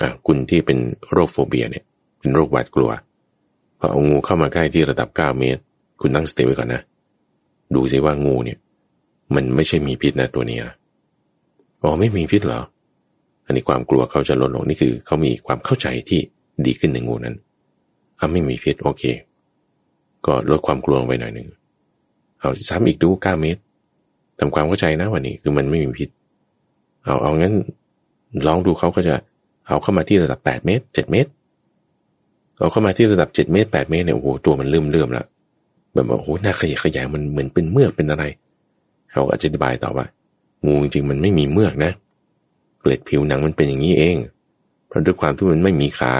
[0.00, 0.78] อะคุณที่เป็น
[1.12, 1.84] โรคโฟเบียเนี่ย
[2.18, 2.90] เป็นโรคหวาดกลัว
[3.78, 5.60] พอเอางูเข้ามาใกล้ที่ระดับเก้าเมตร
[6.00, 6.80] คุณตั้งสติไว้ก่อนนะ
[7.74, 8.58] ดูสิว่างูเนี่ย
[9.34, 10.58] มันไม่ใช่มีพิษนะตัวนี้
[11.82, 12.60] อ๋อไม่มีพิษเหรอ
[13.46, 16.20] อันนี้ความกลัวเขาจะลดลงนี่คือเขามีความเข้าใจที่
[16.66, 17.36] ดีขึ้นในงูนั้น
[18.18, 19.02] อ่าไม่มีพิษโอเค
[20.26, 21.48] ก็ลดความกลัวลงไปหน่อยหนึ่ง
[22.40, 23.60] เอาซ้ำอีกดูเก้าเมตร
[24.38, 26.08] ทำความเข้าใจนะวันนี้คือมันไม่มีพิษ
[27.04, 27.54] เอาเอางั้น
[28.46, 29.14] ลองดูเขาก็จะ
[29.66, 31.30] เอาเข้ามาที่ระดับแปดเมตรเจ็ดเมตร
[32.58, 35.24] เอาเข้ามาที่ระดับเจ็ดเมตรแปดเมตรเนี่ยโอ้โหตัวมันเลื่อมเลื่มละ
[35.94, 38.24] แบบว่าโอ้โหหน้าขยะขยายมันเหมือนเป็นเมือกเป็นอะไร
[39.10, 40.06] เขาอธิบายต่อว่า
[40.66, 41.92] งูจริงๆมันไม่มีเมือกนะ
[42.80, 44.16] เกล็ดผิวหนังมันเป็นอย่างนี้เอง
[44.88, 46.14] เพราะด้วยความที่มันไม่มีขา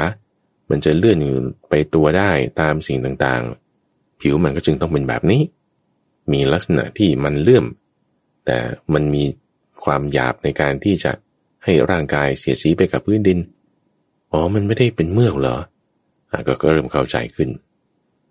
[0.71, 1.19] มันจะเลื่อน
[1.69, 5.43] ไปตัวได้ตามสิ่งต่างๆ ผิวมันก็จึงต้องเป็นแบบนี้
[6.33, 7.67] มีลักษณะที่มันเลื่อม
[8.47, 8.59] แต่
[8.95, 9.25] มันมี
[9.85, 11.13] ความหยาบในการที่จะ
[11.69, 13.39] ให้ร่างกายเสียสีไปกับพื้นดิน
[14.33, 15.57] อ๋อ มันไม่ได้เป็นเมือกเหรอ
[16.47, 17.49] ก็ก็เริ่มเข้าใจขึ้น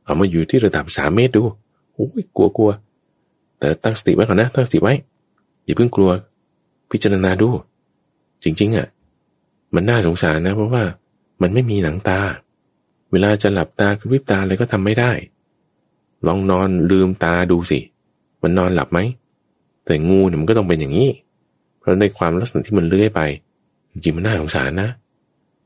[0.04, 1.43] เอามาอยู่ที่ระดับสามเมตรดู
[1.93, 2.71] โอ้ยกลัวกลัว
[3.60, 4.93] แต่ตั้งสติไว้ก่อนนะ ตั้งสติไว้
[5.65, 6.12] อย่าเพิ่งกลัว
[6.91, 7.47] พิจารณาดู
[8.43, 8.88] จริง ๆอะ
[9.76, 10.84] มันน่าสงสารนะ เพราะว่า
[11.41, 12.19] มันไม่มีหนังตา
[13.12, 15.12] เวลาจะหลับตากระพริบตาอะไรก็ทำไม่ได้
[16.28, 17.80] ลองนอนลืมตาดูสิ
[18.41, 19.00] มันนอนหลับไหม
[19.86, 21.10] แต่งูเนี่ยมันก็ต้องเป็นอย่างนี้
[21.88, 23.21] เราในความลักษณะที่มันเลื้อยไป
[23.91, 24.89] จริงมันน่าสงสารนะ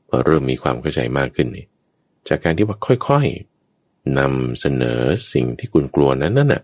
[0.08, 1.66] พอเริ่มมีความเข้าใจมากขึ้นนี่
[2.28, 2.76] จากการที่ว่า
[3.08, 5.00] ค่อยๆนำเสนอ
[5.32, 6.62] สิ่งที่คุณกลัวนั้นนั่นน่ะ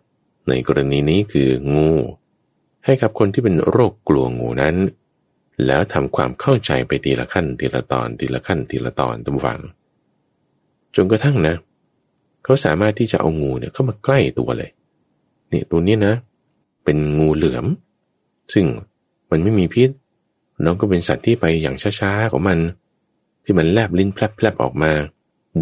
[0.48, 1.92] ในกรณีนี้คืองู
[2.84, 4.76] ให้กับคนที่เป็นโรคกลัวงูนั้น
[5.66, 9.58] แล้วทำความเข้าใจไปทีละขั้นทีละตอนทีละขั้นทีละตอนตั้งฟัง
[10.94, 11.56] จนกระทั่งนะ
[12.44, 14.70] เขาสามารถที่จะเอางูเนี่ยเข้ามาใกล้ตัวเลย
[15.50, 16.14] เนี่ยตัวนี้นะ
[16.84, 17.66] เป็นงูเหลือม
[18.52, 18.66] ซึ่ง
[19.30, 19.90] มันไม่มีพิษ
[20.64, 22.58] น้องก็เป็นสัตว์ที่ไปอย่างช้าๆของมัน
[23.44, 24.92] ที่มันแลบลิ้นแผลบๆออกมา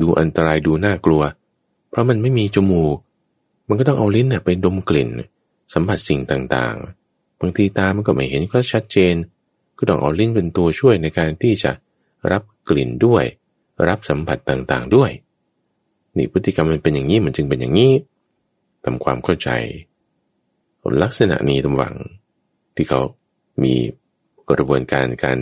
[0.00, 1.22] ดูอันตรายดูน่ากลัว
[1.90, 2.96] เพราะมันไม่มีจมูก
[3.68, 5.08] มันก็ต้องเอาลิ้นเนี่ยไปดมกลิ่น
[5.74, 9.14] สัมผัสสิ่งต่างๆ บางทีตามันก็ไม่เห็นก็ชัดเจน
[9.78, 11.70] ก็ต้องเอาลิ้นเป็นตัวช่วยในการที่จะ
[12.30, 13.24] รับกลิ่นด้วย
[13.88, 15.10] รับสัมผัสต่างๆด้วย
[16.16, 17.92] นี่พฤติกรรมมันเป็นอย่างนี้มันจึงเป็นอย่างนี้
[18.84, 19.48] ทำความเข้าใจ
[21.02, 21.94] ลักษณะนี้ท่านผู้ฟัง
[22.76, 23.00] ที่เขา
[23.62, 23.74] มี
[24.50, 25.38] กระบวนการการ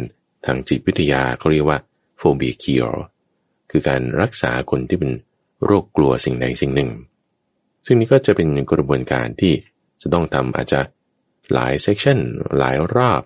[0.46, 1.78] ทางจิตวิทยาเขาเรียกว่า
[2.18, 2.82] phobia
[3.70, 5.12] คือการรักษาคนที่เป็น
[5.64, 6.90] โรคกลัวสิ่งใดสิ่งหนึ่ง
[7.86, 9.52] ซึ่งนี้ก็จะเป็นกระบวนการที่
[10.02, 10.80] จะต้องทำอาจจะ
[11.52, 12.18] หลาย section
[12.58, 13.22] หลายรอบ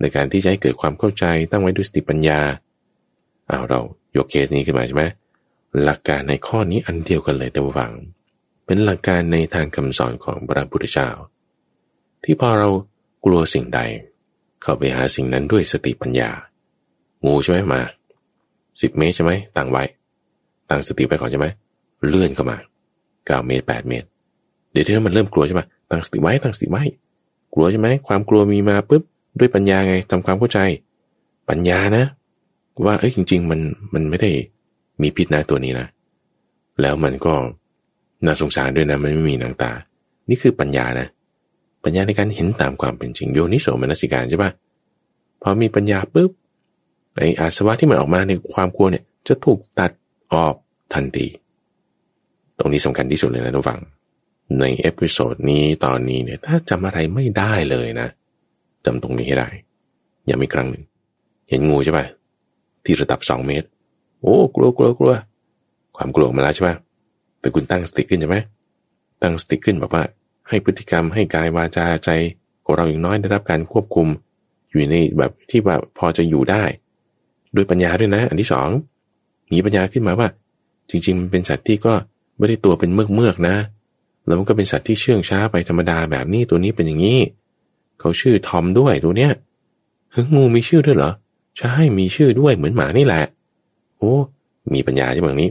[0.00, 2.40] ในการที่จะให้เกิดความเข้าใจตั้งไว้ด้วยสติปัญญา
[3.48, 3.80] เอาเรา
[4.16, 5.04] ยกเคสนี้ขึ้นมาใช่ไหม
[5.84, 7.92] หลักการในข้อนี้อันเดียวกันเลยท่านผู้ฟัง
[8.66, 11.08] เป็นหลักการในทางคำสอนของพระพุทธเจ้า
[12.24, 12.68] ที่พอเรา
[13.24, 13.80] กลัวสิ่งใด
[14.66, 16.30] เข้าไปหาสิ่งนั้นด้วยสติปัญญา
[17.26, 17.80] งูใช่ไหมมา
[18.80, 19.82] สิบเมตรใช่ไหมตั้งไว้
[20.70, 21.46] ตั้งสติไปก่อนใช่ไหม
[22.08, 22.56] เลื่อนเข้ามา
[23.26, 24.06] เก้าเมตรแปดเมตร
[24.72, 26.82] เดี๋ยวที่นั้นมันเริ่มกลัวใช่ไหมตั้งสติไว้ตั้งสติไว้
[27.54, 29.02] กลัวใช่ไหมความกลัวมีมาปุ๊บ
[29.38, 30.58] ด้วยปัญญาไงทำความเข้าใจ
[31.48, 32.04] ปัญญานะ
[32.84, 33.60] ว่าเอ้ยจริง ๆ มัน
[33.94, 34.30] มันไม่ได้
[35.02, 35.86] มีพิษนะตัวนี้นะ
[36.80, 37.34] แล้วมันก็
[38.24, 39.72] น่าสงสารด้วยนะมันไม่มีหนังตา
[40.28, 41.06] นี่คือปัญญานะ
[41.86, 44.50] ปัญญาในการเห็นตามความเป็นจริงโยนิโสมนสิการใช่ปะ
[45.42, 46.30] พอมีปัญญาปุ๊บ
[47.16, 49.90] ไอ้อาสวะที่มันออกมาในความกลัวเนี่ยจะถูกตัด
[50.32, 50.54] ออก
[50.94, 51.26] ทันที
[52.58, 53.80] ตรงนี้สำคัญที่สุดเลยนะท่านผู้ฟัง
[54.60, 58.08] ใน episode นี้ตอนนี้เนี่ยถ้าจำอะไรไม่ได้เลยนะ
[58.84, 59.48] จำตรงนี้ให้ได้
[60.26, 60.84] อย่ามีครั้งหนึ่ง
[61.48, 62.06] เห็นงูใช่ปะ
[62.84, 63.68] ที่ระดับสองเมตร
[64.20, 65.14] โอ้กลัวกลัวกลัว
[65.96, 66.76] ความกลัวมาแล้วใช่ปะ
[67.40, 68.36] แต่คุณตั้งสติขึ้นใช่ไหม
[69.22, 70.02] ตั้งสติขึ้นแบบว่า
[70.48, 72.10] ให้พฤติกรรมให้กายวาจาใจ
[72.64, 74.08] ของเราอย่างน้อยได้รับการควบคุม
[74.68, 76.62] อยู่ในแบบที่ว่าพอจะอยู่ได้
[77.54, 78.68] ด้วยปัญญาด้วยนะ อันที่สอง
[79.52, 80.28] มีปัญญาขึ้นมาว่า
[80.90, 81.94] จริงๆ มันเป็นสัตว์ที่ก็
[82.38, 83.56] ไม่ได้ตัวเป็นเมือกเมือกนะ
[84.26, 87.18] แล้วมันก็เป็นสัตว์ที่เชื่องช้าไปธรรมดาแบบนี้ตัวนี้เป็นอย่างนี้
[88.00, 89.32] เขาชื่อทอมด้วยตัวเนี้ย
[90.12, 91.12] เฮ้ยงูมีชื่อด้วยเหรอ
[91.58, 93.22] ใช่มีชื่อด้วยเหมือนหมานี่แหละ
[93.98, 94.14] โอ้
[94.72, 95.50] มีปัญญาใช่ไหมนี้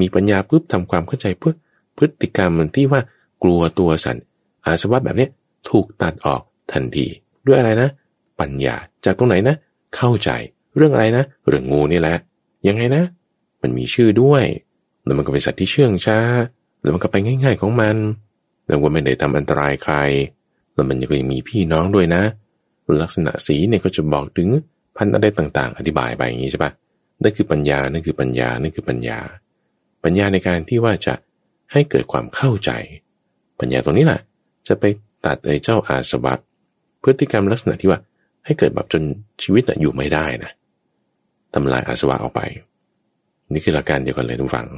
[0.00, 1.54] มีปัญญาปุ๊บทำความเข้าใจเพื่อ
[1.96, 3.00] พฤติกรรมมันที่ว่า
[3.44, 4.24] กลัวตัวสัตว์
[4.66, 5.28] อาสวะแบบนี้
[5.70, 7.06] ถูกตัดออกทันที
[7.46, 7.88] ด้วยอะไรนะ
[8.40, 9.56] ปัญญาจากตรงไหนนะ
[9.96, 10.30] เข้าใจ
[10.76, 12.16] เรื่องอะไรนะเรื่องงูนี่แหละ
[12.68, 13.02] ยังไงนะ
[13.62, 14.44] มันมีชื่อด้วย
[15.04, 16.18] แล้วมันก็เป็นสัตว์ที่เชื่องช้า
[16.82, 17.96] แล้วมันก็ไปง่าย ๆของมัน
[18.66, 19.94] แล้วว่าไม่ได้ทำอันตรายใคร
[20.74, 22.22] แล้วมันก็ยังมีพี่น้องด้วยนะ
[23.02, 24.48] ลักษณะสีเนี่ยก็จะบอกถึง
[24.96, 26.72] พันธุ์อะไรต่างๆ อธิบายไปอย่างนี้ใช่ปะ
[27.22, 29.18] นั่นคือปัญญา นั่นคือปัญญา นั่นคือปัญญา
[30.04, 31.14] ปัญญาในการที่ว่าจะ
[31.72, 32.70] ให้เกิดความเข้าใจ
[33.58, 34.20] ปัญญาตรงนี้แหละ
[34.68, 34.84] จะไป
[35.26, 36.34] ตัดไอ้เจ้าอาสวะ
[37.02, 38.00] พฤติกรรมลักษณะที่ว่า
[38.44, 39.02] ให้เกิดแบบจน
[39.42, 40.52] ชีวิตอยู่ไม่ได้นะ
[41.54, 42.40] ทำลายอาสวะออกไป
[43.52, 44.68] นี่คือหลักการเดียวกันเลยทุกฝัง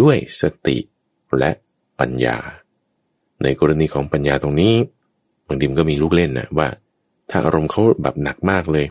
[0.00, 0.76] ด้วยสติ
[1.38, 1.50] และ
[2.00, 2.36] ปัญญา
[3.42, 4.74] ในกรณีของปัญญาตรงนี้
[5.48, 6.68] บางทีมันก็มีลูกเล่นนะว่า
[7.30, 8.86] ถ้าอารมณ์เขาแบบหนักมากเลย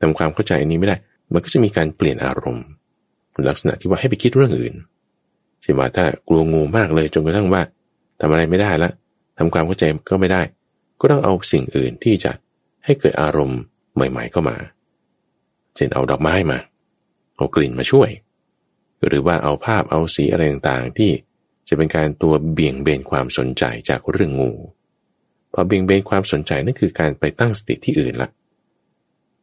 [0.00, 0.96] ทำความเข้าใจอันนี้ไม่ได้
[1.32, 2.66] มันก็จะมีการเปลี่ยนอารมณ์
[3.48, 4.74] ลักษณะที่ว่าให้ไปคิดเรื่องอื่น
[5.62, 7.62] เช่นว่าถ้ากลัวงูมากเลยจนกระทั่งว่า
[8.20, 8.90] ทำอะไรไม่ได้ละ
[9.38, 10.42] ทำความเข้าใจก็ไม่ได้
[11.00, 12.32] ก็ต้องเอาสิ่งอื่นที่จะ
[12.84, 13.60] ให้เกิดอารมณ์
[13.94, 14.56] ใหม่ๆเข้ามา
[15.76, 16.58] เช่นเอาดอกไม้มา
[17.36, 18.10] เอากลิ่นมาช่วย
[19.06, 21.10] หรือว่าเอาภาพเอาสีอะไรต่างๆที่
[21.68, 24.52] จะเป็นการตัวเบี่ยงเบนความสนใจจากเรื่องงู
[25.52, 28.28] พอเบี่ยงเบนความสนใจนั่นคือการไปตั้งสติที่อื่นละ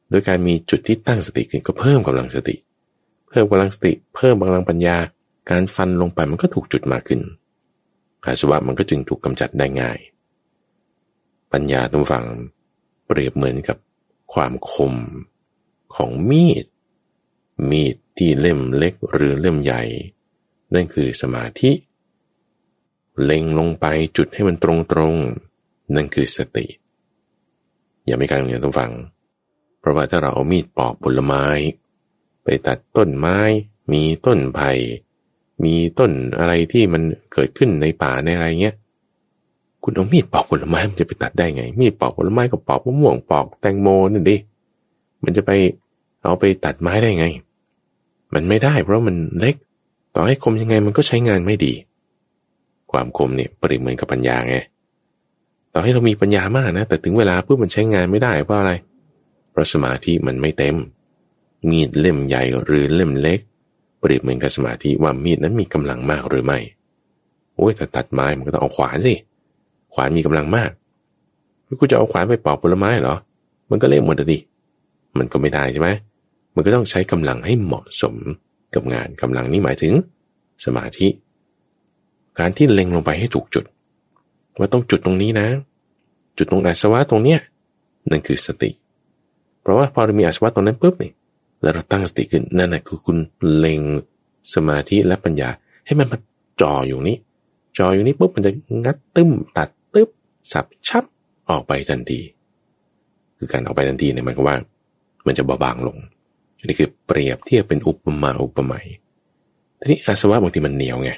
[0.09, 2.55] โดยการมีจุดที่ตั้งสติขึ้นก็เพิ่มกำลังสติ
[3.29, 4.97] เพิ่มกำลังสติ เพิ่มกำลังปัญญา
[5.49, 7.21] การฟันลงไปมันก็ถูกจุดมากขึ้น
[8.25, 9.99] อาสวะมันก็จึงถูกกำจัดได้ง่าย
[11.51, 12.25] ปัญญาตรงฝั่ง
[13.05, 13.77] เปรียบเหมือนกับ
[14.33, 14.93] ความคม
[15.95, 16.65] ของมีด
[17.69, 19.83] มีดที่เล่มเล็กหรือเล่มใหญ่
[20.73, 21.71] นั่นคือสมาธิ
[23.23, 23.85] เล็งลงไป
[24.17, 25.15] จุดให้มันตรงตรง
[25.95, 26.65] นั่นคือสติ
[28.05, 28.91] อย่าไม่การเงียต้องฟัง
[29.79, 31.45] เพราะว่าถ้าเราเอามีดปอกผลไม้
[32.43, 33.37] ไปตัดต้นไม้
[33.91, 34.71] มีต้นไผ่
[35.63, 37.01] มีต้นอะไรที่มัน
[37.33, 38.75] เกิดขึ้นในป่าในอะไรเงี้ย
[39.83, 44.37] คุณเอามีดปอกผลไม้มันจะไปตัดได้ไง มีดปอกผลไม้กับปอกมะม่วงปอกแตงโมนั่นดิ
[45.23, 45.51] มันจะไป
[46.23, 47.25] เอาไปตัดไม้ได้ไง
[48.33, 49.55] มันไม่ได้เพราะมันเล็ก
[50.15, 51.73] ต่อให้คมยังไงมันก็ใช้งานไม่ดี
[52.91, 54.55] ความคมเนี่ยปริเหมือนกับปัญญาไง
[55.73, 58.71] ต่อให้เรามีปัญญามากนะ แต่ถึงเวลาเพื่อมันใช้งานไม่ได้เพราะอะไร
[59.51, 60.75] เพราะสมาธิมันไม่เต็ม
[61.69, 63.39] มีดเล่มใหญ่หรือเล่มเล็ก
[64.01, 66.59] เปรียบเหมือนกับสมาธิว่ามีดนั้นมีกำลังมากหรือไม่
[67.55, 69.13] โอ้ยถ้าตัดไม้มันก็ต้องเอาขวานสิ
[69.93, 70.71] ขวานมีกำลังมาก
[71.79, 73.15] กูจะเอาขวานไปปอกผลไม้เหรอ
[73.69, 74.37] มันก็เละหมดเลยดิ
[75.17, 75.89] มันก็ไม่ได้ใช่ไหม
[76.55, 78.15] มันก็ต้องใช้กำลังให้เหมาะสม
[78.73, 79.93] กับงานกำลังนี้หมายถึง
[80.65, 81.07] สมาธิ
[82.39, 83.65] การที่เล็งลงไปให้ถูกจุด
[84.59, 85.47] ว่าต้องจุดตรงนี้นะ
[86.37, 87.39] จุดตรงอาสวะตรงเนี้ย
[88.09, 88.69] นั่นคือสติ
[89.61, 91.11] เพราะว่าพอเรามีอาสวะตรงนั้นปุ๊บนี่
[91.61, 93.17] แล้วเราตั้งสติขึ้นนั่นแหละคือคุณ
[93.57, 93.81] เล็ง
[94.53, 95.49] สมาธิและปัญญา
[95.85, 96.17] ให้มันมา
[96.61, 97.17] จ่ออยู่นี้
[97.77, 98.51] จ่ออยู่นี้ปุ๊บมันจะ
[98.85, 100.09] งัดตึ้มตัดตึ๊บ
[100.51, 101.03] สับชับ
[101.49, 102.19] ออกไปทันที
[103.37, 104.55] คือการออกไปทันทีเนี่ยมันก็ว่า
[105.27, 105.97] มันจะเบาบางลง
[106.57, 108.87] อันนี้คือเปรียบเทียบเป็นอุปมาอุปไมย
[109.79, 111.11] ทีนี้อาสวะบางทีมันเหนียวไง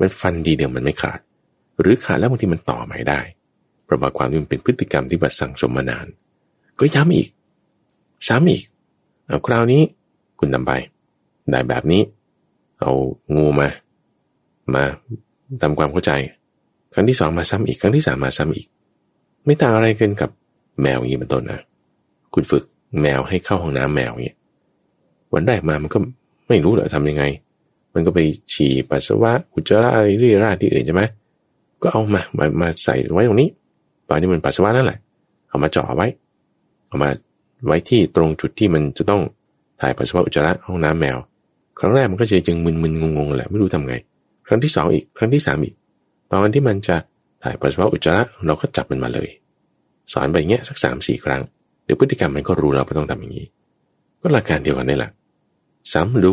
[0.00, 1.20] มันฟันดีเดียวมันไม่ขาด
[1.80, 3.20] หรือขาดแล้วบางทีมันต่อใหม่ได้
[3.84, 6.06] เพราะว่าความที่มันเป็นพฤติกรรมที่บัดสั่งสมมานาน
[6.78, 7.28] ก็ย้ำอีก
[8.28, 8.62] ซ้ำอีก
[9.30, 9.82] เอาคราวนี้
[10.38, 10.72] คุณทำไป
[11.50, 12.02] ได้แบบนี้
[12.80, 12.92] เอา
[13.36, 13.68] งูมา
[14.74, 14.82] มา
[15.62, 16.12] ทำความเข้าใจ
[16.92, 18.66] ครั้งที่สองมาซ้ำอีก ครั้งที่สามมาซ้ำอีก
[19.44, 20.30] ไม่ต่างอะไรกันกับ
[20.80, 21.60] แมวอย่างนี้เป็นต้นนะ
[22.34, 22.64] คุณฝึก
[23.00, 24.36] แมวให้เข้าห้องน้ำแมวเนี่ย
[25.34, 25.98] วันแรกมามันก็
[26.48, 27.24] ไม่รู้เหรอทำยังไง
[27.94, 28.18] มันก็ไป
[28.52, 31.02] ฉี่ปัสสาวะอุจจาระอะไรเรื่ยราที่อื่นใช่ไหม
[31.82, 33.48] ก็เอามามามาใส่ไว้ตรงนี้
[34.08, 34.98] ตอนนี้มันปัสสาวะนั่นแหละ
[35.48, 36.06] เอามาจ่อไว้
[36.88, 37.08] เอามา
[37.66, 39.22] ไว้ที่ตรงจุดที่มันจะต้อง
[39.80, 41.18] ถ่ายปัสสาวะอุจจาระห้องน้ำแมว
[41.78, 43.94] ครั้งแรกมันก็จะยังมึนๆงงๆแหละไม่รู้ทำไง
[44.46, 45.74] ครั้งที่สองอีกครั้งที่สามอีก
[46.32, 46.96] ตอนที่มันจะ
[47.42, 49.28] ถ่ายปัสสาวะอุจจาระเราก็จับมันมาเลย
[50.12, 51.42] สอนไปเงี้ยสักสามสี่ครั้ง
[51.84, 53.46] เดี๋ยวพฤติกรรมมันก็รู้เราไม่ต้องทำอย่างนี้
[54.20, 55.10] ก็หลักการเดียวกันนี่แหละ
[55.92, 56.32] ซ้ำดู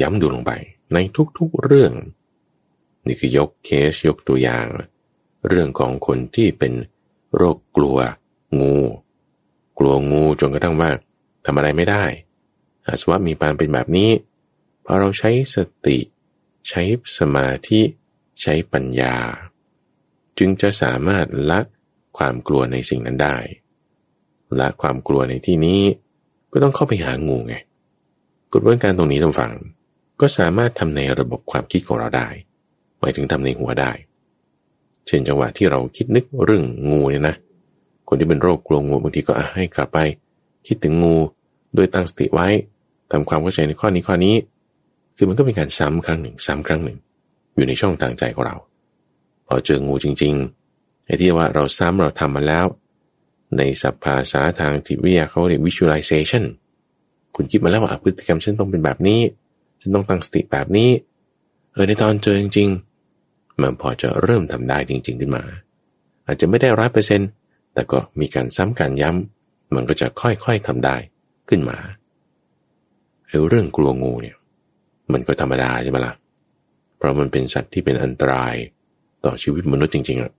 [0.00, 0.52] ย้ำดูลงไป
[0.92, 0.98] ใน
[1.38, 1.92] ทุกๆเรื่อง
[3.06, 4.66] นี่คือยกเคสยกตัวอย่าง
[5.48, 6.72] เรื่องของคนที่เป็น
[7.34, 7.98] โรคกลัว
[8.60, 8.76] งู
[9.78, 10.90] กลัวงูจนกระทั่งว่า
[11.44, 12.04] ทำอะไรไม่ได้
[12.86, 14.10] อาสวะมีปานเป็นแบบนี้
[14.84, 15.98] พอเราใช้สติ
[16.68, 16.82] ใช้
[17.18, 17.80] สมาธิ
[18.42, 19.16] ใช้ปัญญา
[20.38, 21.60] จึงจะสามารถละ
[22.18, 23.38] ความกลัวในสิ่งนั้นได้
[24.60, 25.80] ละความกลัวในที่นี้
[26.52, 27.54] ก็ต้องเข้าไปหางูไง
[28.52, 29.52] กฎบวนการตรงนี้ทำฟัง
[30.20, 32.28] ก็สามารถทำในระบบความคิดของเราได้
[33.00, 33.92] หมายถึงทำในหัวได้
[35.06, 37.36] เช่นจังหวะที่เราคิดนึกเรื่องงูเนี่ยนะ
[38.08, 39.98] คนที่เป็นโรคกลัวงูบางทีก็ให้กลับไป
[40.66, 41.16] คิดถึงงู
[41.74, 42.48] โดยตั้งสติไว้
[43.10, 44.34] ทำความเข้าใจในข้อนี้ข้อนี้
[45.16, 46.98] คือมันก็เป็นการซ้ำครั้งหนึ่ง ซ้ำครั้งหนึ่ง
[47.54, 48.56] อยู่ในช่องทางใจของเรา
[49.46, 52.66] พอเจองูจริงๆไอ้ที่ว่าเราซ้ำเราทำมาแล้ว
[53.56, 56.44] ในสัพภาษาทางจิตวิทยาเขาเรียก visualization
[57.34, 59.20] คุณคิดมาแล้วว่าพฤติกรรมฉันต้องเป็นแบบนี้
[59.80, 60.90] ฉันต้องตั้งสติแบบนี้
[61.72, 65.42] เออในตอนเจอจริงๆมันพอจะเริ่มทำได้จริง ๆ ขึ้นมา
[66.26, 67.28] อาจจะไม่ได้ร้อยเปอร์เซ็นต์
[67.78, 70.96] แต่ก็มีการซ้ำการย้ำมันก็จะค่อยๆทำได้
[71.48, 71.76] ขึ้นมา
[73.28, 74.36] ไอ้เรื่องกลัวงูเนี่ย
[75.12, 76.14] มันก็ธรรมดาใช่ไหมละ่ะ
[76.96, 78.54] เพราะมันเป็นสัตว์ที่เป็นอันตราย
[79.24, 80.32] ต่อชีวิตมนุษย์จริงๆอะ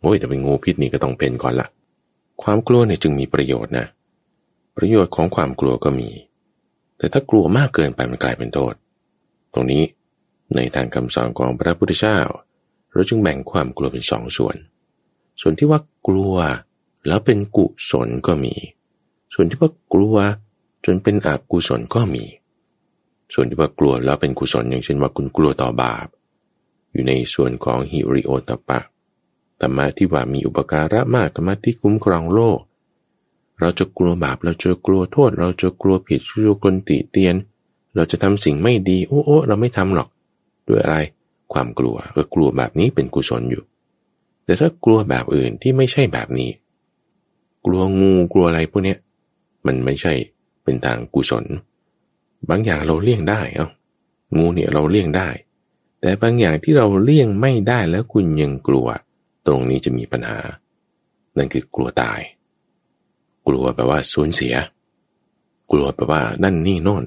[0.00, 1.68] โอ้ยแต่เป็นงูพิษนี่ก็ต้องเป็นก่อนละ
[2.42, 3.86] ความกลัวเนี่ยจึงมีประโยชน์นะ
[4.76, 6.10] ประโยชน์ของความกลัวก็มี
[6.98, 8.74] แต่ถ้ากลัวมากเกินไปมันกลายเป็นโทษ
[9.54, 9.82] ตรงนี้
[10.56, 12.18] ในทางคำสอนของพระพุทธเจ้า
[12.92, 14.56] เราจึงแบ่งความกลัวเป็นสองส่วน
[15.40, 16.36] ส่วนที่ว่ากลัว
[17.06, 18.54] แล้วเป็นกุศลก็มี
[19.34, 20.16] ส่วนที่ว่ากลัว
[20.84, 22.24] จนเป็นอกุศลก็มี
[23.34, 26.06] ส่วนที่ว่ากลัวแล้วเป็นกุศลอย่างเช่นว่าคุณกลัวต่อบาป
[26.92, 28.78] อยู่ในส่วนของฮิริโอตปะ
[29.60, 32.60] ธรรมะที่ว่ามีอุปการะมากธรรมะที่คุ้มครองโลก
[33.60, 37.34] เราจะกลัวบาปเราจะกลัวโทษ เราจะกลัวผิดชั่วคนติเตียน
[37.94, 40.08] เราจะทำสิ่งไม่ดีโอ้โอ้เราไม่ทำหรอก
[40.68, 40.96] ด้วยอะไร
[41.52, 43.62] ความกลัวเออกลัวแบบนี้เป็นกุศลอยู่
[44.48, 46.50] แต่ถ้ากลัวแบบอื่นที่ไม่ใช่แบบนี้
[47.66, 48.96] กลัวงูกลัวอะไรพวกนี้
[49.66, 50.12] มันไม่ใช่
[50.64, 51.44] เป็นทางกุศล
[52.48, 53.68] บางอย่างเราเลี่ยงได้เอ้า
[54.36, 55.28] งูเนี่ยเราเลี่ยงได้
[56.00, 58.88] แต่บางอย่างที่เราเลี่ยงไม่ได้แล้วคุณยังกลัว
[59.46, 60.38] ตรงนี้จะมีปัญหา
[61.36, 62.20] นั่นคือกลัวตาย
[63.46, 64.54] กลัวแปลว่าสูญเสีย
[65.70, 67.04] กลัวแปลว่านั่นนี่โน่น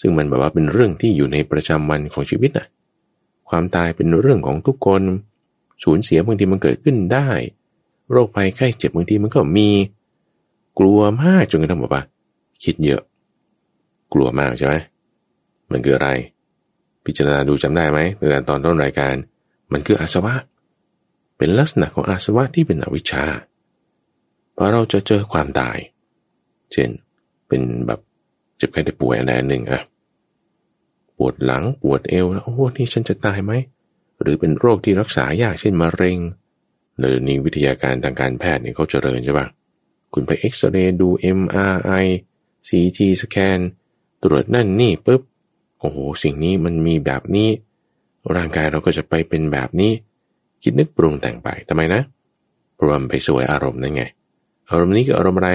[0.00, 2.66] ซึ่งมันแบบว่าเป็นเรื่องที่อยู่ในประจำวันของชีวิตนะ
[3.48, 5.02] ความตายเป็นเรื่องของทุกคน
[5.82, 7.28] สูญเสียบางทีมันเกิดขึ้นได้
[8.10, 9.68] โรคภัยไข้เจ็บบางทีมันก็มี
[10.78, 12.02] กลัวมากจนกระทั่งแบบว่า
[12.64, 13.02] คิดเยอะ
[14.12, 14.74] กลัวมากใช่ไหม
[15.70, 16.08] มันคืออะไร
[17.04, 19.14] พิจารณาดูจำได้ไหมในตอนต้นรายการ
[19.72, 20.34] มันคืออาสวะ
[21.36, 23.24] เป็นลักษณะของอาสวะที่เป็นอวิชชา
[24.56, 25.78] พอเราจะเจอความตาย
[26.72, 26.90] เช่น
[27.48, 28.00] เป็นแบบ
[28.56, 29.82] เจ็บไข้ได้ป่วยอะไรหนึ่งอะ
[31.16, 33.52] ปวดหลังปวดเอวแล้วโอ้นี่ฉันจะตายไหม
[34.20, 36.18] หรือเป็นโรคที่รักษายากเช่นมะเร็ง
[36.98, 39.46] หรือนี่วิทยาการทางการแพทย์เนี่ยเขาเจริญใช่ปะ
[40.12, 42.06] คุณไปเอ็กซเรย์ดู MRI
[42.68, 43.58] CT สแกน
[44.22, 45.22] ตรวจนั่นนี่ปุ๊บ
[45.80, 47.48] โอ้โหสิ่งนี้มันมีแบบนี้
[48.34, 49.92] ร่างกายเราก็จะไปเป็นแบบนี้
[50.62, 52.00] คิดนึกปรุงแต่งไปทำไมนะ
[52.74, 54.02] เพราะมันไปสวยอารมณ์นั่นไง
[54.70, 55.50] อารมณ์นี้คืออารมณ์อะไร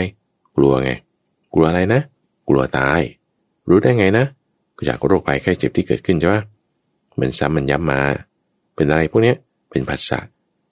[0.55, 0.91] กลัวไง
[1.53, 2.01] กลัวอะไรนะ
[2.49, 3.01] กลัวตาย
[3.69, 4.25] รู้ได้ไงนะ
[4.77, 6.35] ก็จากโรคภัยไข้เจ็บที่เกิดขึ้นใช่ไหม
[7.19, 8.01] มันซ้ำมันย้ำมา
[8.75, 9.33] เป็นอะไรพวกนี้
[9.69, 10.19] เป็นภาษา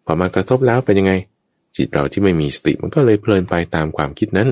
[0.06, 1.14] พอมากระทบแล้วเป็นยังไง
[1.78, 4.50] จิตเราที่ไม่มีสติมันก็เลยเพลินไปตามความคิดนั้น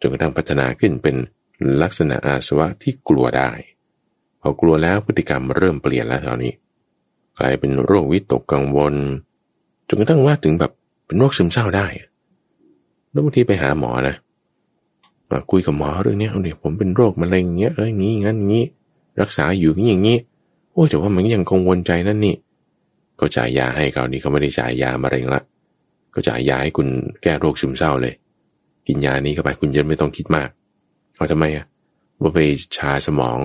[0.00, 1.16] จนกระทั่งพัฒนาขึ้นเป็น
[1.82, 3.50] ลักษณะอาสวะที่กลัวได้
[4.40, 6.52] พอกลัวแล้วพฤติกรรมเริ่มเปลี่ยนแล้วเท่านี้
[7.38, 8.94] กลายเป็นโรควิตกกังวล
[9.88, 10.72] จนกระทั่งว่าถึงแบบ
[11.06, 11.86] เป็นโรคซึมเศร้าได้
[13.10, 14.16] แล้วบางทีไปหาหมอนะ
[15.30, 18.64] มาคุยกับหมอเรื่องนี้เอาเนี่ยผมเป็นโรคมะเร็งเงี้ยอะไรงี้งั้นงี้
[19.20, 20.18] รักษาอยู่อย่างนี้
[20.72, 22.34] โอ้แต่ว่ามันยังกังวลใจนั่นนี่
[23.22, 25.42] ก็จ่ายยาให้เขานี่เขาไม่ได้จ่ายยามะเร็งละ
[26.14, 26.88] ก็จ่ายยาให้คุณ
[27.22, 28.14] แก้โรคซึมเศร้าเลย
[28.86, 30.48] กินยานี้เข้าไปคุณจะไม่ต้องคิดมาก
[31.16, 31.64] เอาทำไมอะ
[32.20, 32.40] ว่าไป
[32.76, 33.38] ชาสมอง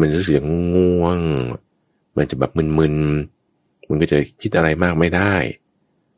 [0.00, 0.34] มันรู้สึก
[0.74, 1.18] ง่วง
[2.16, 5.32] มันจะแบบมึนๆมันก็จะคิดอะไรมากไม่ได้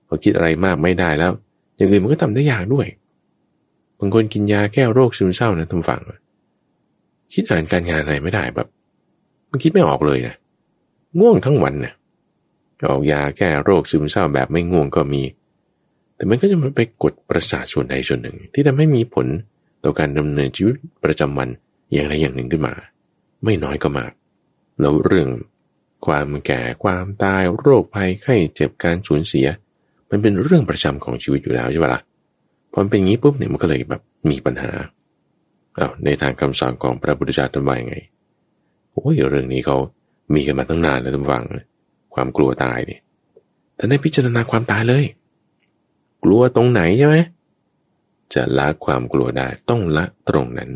[0.06, 1.32] พอคิดอะไรมากไม่ได้แล้ว
[1.76, 2.86] อย่างอื่นมันก็ทำได้ยากด้วย
[3.98, 6.00] บางคนกินยาแก้โรคซึมเศร้านะทำฝัง
[7.34, 8.68] คิดอ่านการงานอะไรไม่ได้แบบ
[9.50, 10.34] มันคิดไม่ออกเลยนะ
[11.18, 11.92] ง่วงทั้งวันนะ
[12.90, 15.22] ออกยาแก้โรคซึมเศร้าแบบไม่ง่วงก็มี
[16.16, 19.26] แต่มันก็จะมาไปกดประสาทส่วนใดส่วนหนึ่ง ที่ทำให้มีผล
[19.84, 21.48] ต่อการดำเนินชีวิตประจำวัน
[21.92, 22.74] อย่างใดอย่างหนึ่งขึ้นมา
[23.44, 24.12] ไม่น้อยก็มาก
[24.80, 25.28] แล้วเรื่อง
[26.06, 29.46] ความแก่ความตายโรคภัยไข้เจ็บการสูญเสีย
[30.10, 32.02] มันเป็นเรื่องประจำของชีวิตอยู่แล้วใช่ปะละ่ะ
[32.72, 34.70] พอเป็นงี้ปุ๊บเนี่ยมันก็เลยแบบมีปัญหา
[35.78, 37.96] อา้าวในทางคำสอนของพระพุทธเจ้าท่านว่ายังไง
[38.92, 39.76] โอ้ยเรื่องนี้เขา
[40.34, 41.42] มีกันมาตั้งนานแล้วท่านฟัง
[42.16, 43.00] ความกลัวตายเนี่ย
[43.78, 45.04] ท่านได้พิจารณาความตายเลย
[46.24, 47.16] กลัวตรงไหนใช่ไหม
[48.34, 50.70] จะละความกลัวได้ต้องละตรงนั้น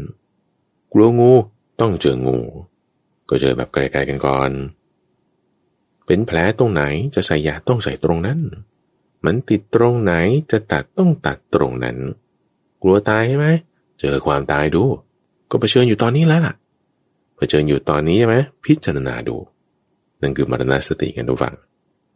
[0.92, 1.32] กลัวงู
[1.80, 2.38] ต้องเจองู
[3.28, 4.50] ก็เจอแบบไกลๆกันก่อน
[6.06, 6.82] เป็นแผลตรงไหน
[7.14, 8.38] จะใส่ยาต้องใส่ตรงนั้น
[9.24, 10.12] มันติดตรงไหน
[10.50, 11.96] จะตัดต้องตัดตรงนั้น
[12.82, 13.46] กลัวตายใช่ไหม
[14.00, 14.82] เจอความตายดู
[15.50, 16.54] ก็เผชิญอยู่ตอนนี้แล้วล่ะ
[17.36, 19.36] เผชิญอยู่ตอนนี้ใช่ไหมพิจารณาดู
[20.22, 21.56] นั่นคือมรณสติกันทุกฝั่ง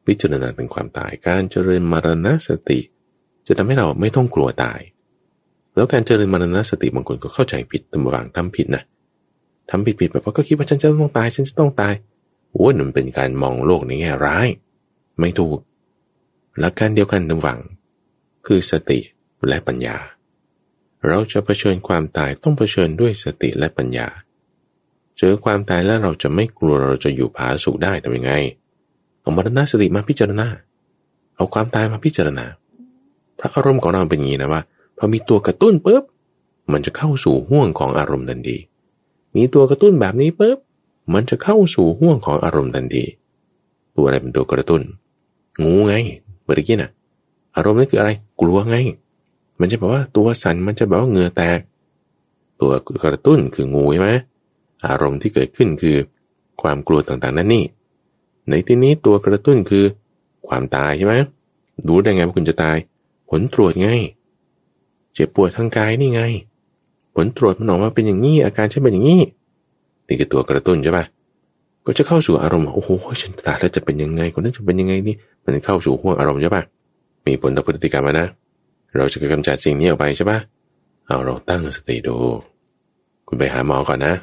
[0.07, 2.81] พิจารณาถึงความตายการเจริญมรณสติ
[3.47, 4.81] จะทำให้เราไม่ต้องกลัวตาย
[5.75, 8.83] แล้วการเจริญมรณสติบางคนก็เข้าใจผิดตำบางทำผิดนะ
[9.71, 11.95] ทำผิดผิดแบบว่าก็คิดว่าฉันจะต้องตาย ฉันจะต้องตาย
[12.53, 14.49] โอ้ยมันเป็นการมองโลกในแง่ร้าย
[15.21, 15.59] ไม่ถูก
[16.59, 17.61] หลักการเดียวกันทั้งฝั่ง
[18.47, 19.01] คือสติ
[19.49, 19.97] และปัญญา
[21.07, 24.09] เราจะเผชิญความตายต้องเผชิญด้วยสติและปัญญา
[25.19, 28.33] เจอความตายแล้วเราจะไม่กลัวเราจะอยู่ผาสุขได้ทำยังไง
[29.21, 30.47] เอามรณะสติมาพิจารณา
[31.37, 32.47] เอาความตายมาพิจารณา
[33.39, 34.63] พระอารมณ์ของเราเป็นอย่างนี้นะว่า
[34.99, 36.03] พอมีตัวกระตุ้นปุ๊บ
[36.73, 38.57] มันจะเข้าสู่ห่วงของอารมณ์ทันที
[39.37, 40.59] มีตัวกระตุ้นแบบนี้ปุ๊บ
[41.15, 43.05] มันจะเข้าสู่ห่วงของอารมณ์ทันที
[43.97, 44.83] ตัวอะไรเป็นตัวกระตุ้น
[45.65, 45.95] งูไง
[46.43, 46.91] เมื่อกี้น่ะ
[47.57, 48.11] อารมณ์นั่นคืออะไร
[48.41, 48.77] กลัวไง
[49.61, 51.59] มันจะบอกว่าตัวสั่นมันจะบอกว่าเหงื่อแตก
[52.61, 52.71] ตัว
[53.05, 54.11] กระตุ้นคืองูใช่ไหม
[54.87, 55.97] อารมณ์ที่เกิดขึ้นคือ
[56.63, 57.65] ความกลัวต่างๆนั่นนี่
[58.49, 59.85] ในที่นี้ตัวกระตุ้นคือ
[60.49, 61.15] ความตายใช่ไหม
[61.87, 62.77] รู้ได้ไงว่าคุณจะตาย
[63.31, 63.89] ผลตรวจไง
[65.15, 66.23] เจ็บปวดทางกายนี่ไง
[67.15, 69.21] ผลตรวจมันออกมาเป็นอย่างนี้ อาการใช่เป็นอย่างนี้
[70.07, 71.05] นี่คือตัวกระตุ้นใช่ปะ
[71.87, 72.91] ก็จะเข้าสู่อารมณ์โอ้โห
[73.23, 76.63] ฉันตายแล้วจะเป็นยังไงคนนั้นจะเป็นยังไงนี่มันเข้าสู่ห่วงอารมณ์ใช่ปะ
[77.27, 78.27] มีผลต่อพฤติกรรมนะ
[78.97, 80.39] เราจะกำจัดสิ่งนี้ออกไปใช่ปะ
[81.07, 82.17] เอาเราตั้งสติดู
[83.29, 84.15] คุณไปหาหมอก่อนนะ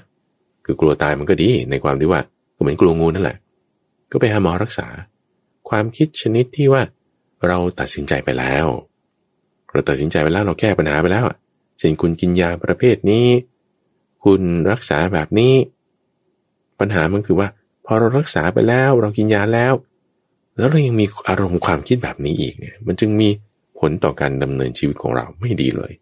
[0.65, 2.21] คือกลัวตายมันก็ดีในความที่ว่า
[2.55, 3.37] ก็เหมือนกลัวงูนั่นแหละ
[4.11, 4.87] ก็ไปหาหมอรักษา
[5.69, 6.81] ความคิดชนิดที่ว่า
[7.47, 8.67] เราตัดสินใจไปแล้ว
[9.71, 11.25] เราตัดสินใจไปแล้วเราแก้ปัญหาไปแล้ว
[11.79, 13.27] เช่นคุณกินยาประเภทนี้
[14.23, 14.41] คุณ
[14.71, 15.53] รักษาแบบนี้
[16.79, 17.47] ปัญหามันคือว่า
[17.85, 19.73] พอเรารักษาไปแล้ว เรากินยาแล้ว
[20.57, 23.29] แล้วเรายังมีอารมณ์ความคิดแบบนี้อีกเนี่ย มันจึงมี
[23.79, 25.93] ผลต่อการดำเนินชีวิตของเราไม่ดีเลย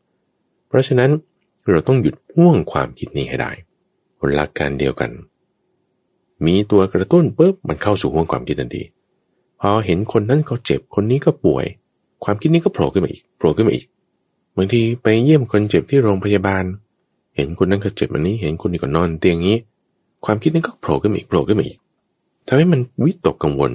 [0.67, 1.11] เพราะฉะนั้น
[1.69, 3.51] เราต้องหยุดพ่วงความคิดนี้ให้ได้
[4.35, 5.11] หลักการเดียวกัน
[6.45, 8.83] มีตัวกระตุ้นปุ๊บมันเข้าสู่ห่วงความคิดทันที
[9.61, 11.65] พอเห็นคนนั้นเขาเจ็บคนนี้ก็ป่วย
[12.23, 13.85] ความคิดนี้ก็โผล่ขึ้นมาอีกโผล่ขึ้นมาอีก
[14.57, 16.63] บางทีไปเยี่ยมคนเจ็บที่โรงพยาบาล
[17.35, 19.57] เห็นคนนั้นเขาเจ็บอันนี้ เห็นคนนี้ก็นอนเตียงนี้
[20.25, 21.77] ความคิดนั้ก็โผล่ขึ้นมาอีกโผล่ขึ้นมาอีก
[22.47, 23.71] ทำให้มันวิตกกังวล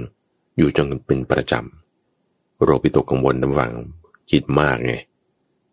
[0.57, 3.73] อยู่จนเป็นประจำโรควิตกกังวลระหว่าง
[4.31, 4.93] คิดมากไง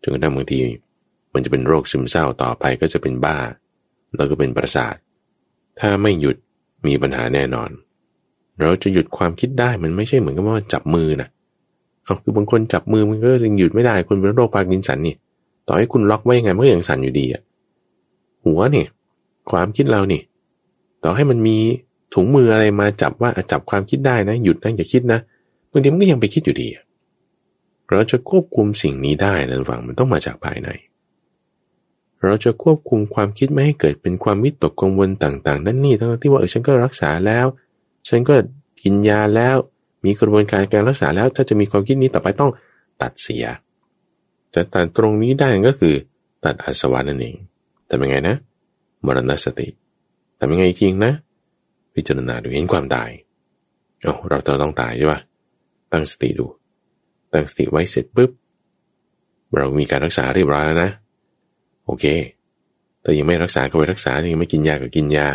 [0.02, 0.58] จนกระทั่งบางที
[1.32, 3.36] มันจะเป็นโรคซึมเศร้าต่อไปก็จะเป็นบ้า
[4.16, 4.94] แล้วก็เป็นประสาท
[5.80, 6.36] ถ้าไม่หยุด
[6.86, 7.70] มีปัญหาแน่นอน
[8.60, 11.28] เราจะหยุดความคิดได้มันไม่ใช่เหมือนกับว่าจับมือนะ
[12.04, 15.14] เอาคือบางคนจับมือมันก็ยังหยุดไม่ได้คนเป็นโรคพาร์กินสันนี่
[15.68, 17.42] ต่อให้คุณล็อกไว้ยังไงมันก็ยังสั่นอยู่ดีอะ
[18.44, 18.86] หัวเนี่ย
[19.50, 20.20] ความคิดเรานี่
[21.04, 21.58] ต่อให้มันมี
[22.14, 25.18] ถุงมืออะไรมาจับว่าจับความคิดได้นะ หยุดนะอย่าคิดนะ
[25.70, 26.68] บางทีมันก็ยังไปคิดอยู่ดี
[27.88, 30.68] เราจะควบคุมสิ่งนี้ได้นะท่านผู้ฟังมันต้องมาจากภายใน
[32.22, 37.46] เราจะควบคุมความคิดไม่ให้เกิดเป็นความวิตกกังวลต่าง ๆ นั่นนี่ทั้งที่ว่าเออฉันก็รักษาแล้ว
[38.08, 38.34] ฉันก็
[38.82, 39.56] กินยาแล้ว
[40.04, 42.50] มีกระบวนการการรักษาแล้ว ถ้าจะมีความคิดนี้ต่อไปต้อง
[43.02, 43.44] ตัดเสีย
[44.54, 45.94] จะตัดตรงนี้ได้ก็คือ
[46.44, 47.36] ตัดอาสวะนั่นเอง
[47.86, 48.36] แต่เป็นไงนะ
[49.06, 49.68] มรณสติ
[50.38, 51.12] ทำยังไงจริงนะ
[51.94, 53.10] พิจารณาดูเห็นความตาย
[54.02, 55.20] เอาเราต้องตายใช่ปะ
[55.92, 56.46] ตั้งสติดู
[57.32, 58.30] ตั้งสติไว้เสร็จปุ๊บ
[59.56, 60.90] เรามีการรักษาเรียบร้อยแล้วนะ
[61.86, 62.04] โอเค
[63.02, 65.28] แต่ยังไม่รักษาก็ไปรักษา ยังไม่กินยาก็กินยา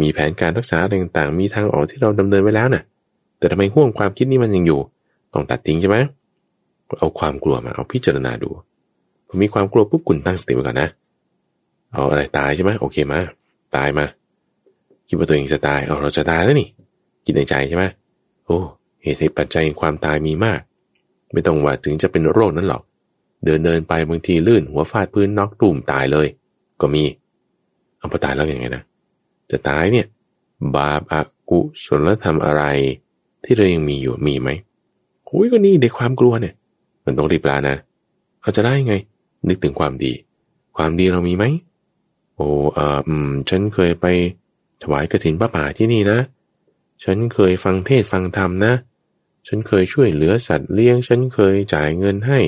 [0.00, 2.82] มีแผนการรักษาต่างๆ มีทางออกที่เราดำเนินไว้แล้วนะ่ะ
[3.38, 4.80] แต่ทำไมห่วงความคิดนี้มันยังอยู่
[5.32, 5.96] ต้องตัดทิ้งใช่ไหม
[6.98, 8.50] เอาความกลัวมา เอาพิจารณาดู
[9.28, 10.88] พอมีความกลัวปุ๊บคุณตั้งสติไว้ก่อนนะ
[11.92, 13.20] เอาอะไรตายใช่ไหมโอเคมา
[13.76, 14.06] ตายมา
[15.08, 16.68] คิดว่าตัวเองจะตาย เอาเราจะตายแล้วนี่
[17.24, 17.84] คิดในใจใช่ไหม
[18.46, 18.58] โอ้
[19.02, 20.60] เหตุปัจจัยความตายมีมาก
[21.32, 22.82] ไม่ต้องว่าถึงจะเป็นโรคนั้นหรอก
[23.44, 26.26] เดินเดินไปบางทีลื่นหัวฟาดพื้นน็อกตุ่มตายเลย
[26.80, 27.04] ก็มี
[27.98, 28.82] เอาพอตายแล้วยังไงนะ
[29.50, 30.06] จะตายเนี่ย
[30.76, 31.20] บาปอา
[31.50, 32.62] กุศลธรรมอะไร
[33.44, 34.50] ที่เรายังมีอยู่มีไหม
[35.24, 36.54] โอ้ยก็นี่ในความกลัวเนี่ย
[37.04, 37.76] มันต้องรีบลานะ
[38.40, 38.94] เอาจะได้ไง
[39.48, 40.12] นึกถึงความดี
[40.76, 41.44] ความดีเรามีไหม
[42.36, 44.06] โอ้เอ่อืม ฉันเคยไป
[44.82, 46.18] ถวายกระถินพระป่าที่นี่นะ
[47.04, 48.72] ฉันเคยฟังเทศฟังธรรมนะ
[49.48, 52.40] ฉันเคยช่วยเหลือสัตว์เลี้ยง ฉันเคยจ่ายเงินให้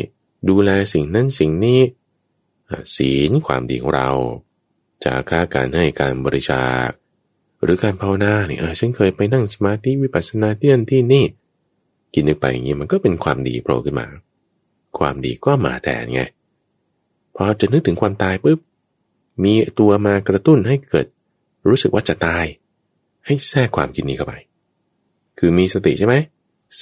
[0.48, 1.80] ดูแลสิ่งนั้นสิ่งนี้
[2.96, 4.10] ศีลความดีของเรา
[5.04, 6.88] จากค่าการให้การบริจาค
[7.62, 11.24] หรือการภาวนาเนี่ยฉันเคยไปนั่งสมาธิวิปัสสนาที่นั่นที่นี่
[12.14, 14.06] กินนึกไปอย่างนี้มันก็เป็นความดีโผล่ขึ้นมา
[14.98, 16.22] ความดีก็มาแทนไง
[17.36, 18.58] พอจะนึกถึงความตายปุ๊บ
[19.44, 21.06] มีตัวมากระตุ้นให้เกิด
[21.68, 22.44] รู้สึกว่าจะตาย
[23.26, 24.34] ให้แทรกความคิดนี้เข้าไป
[25.38, 26.14] คือมีสติใช่ไหม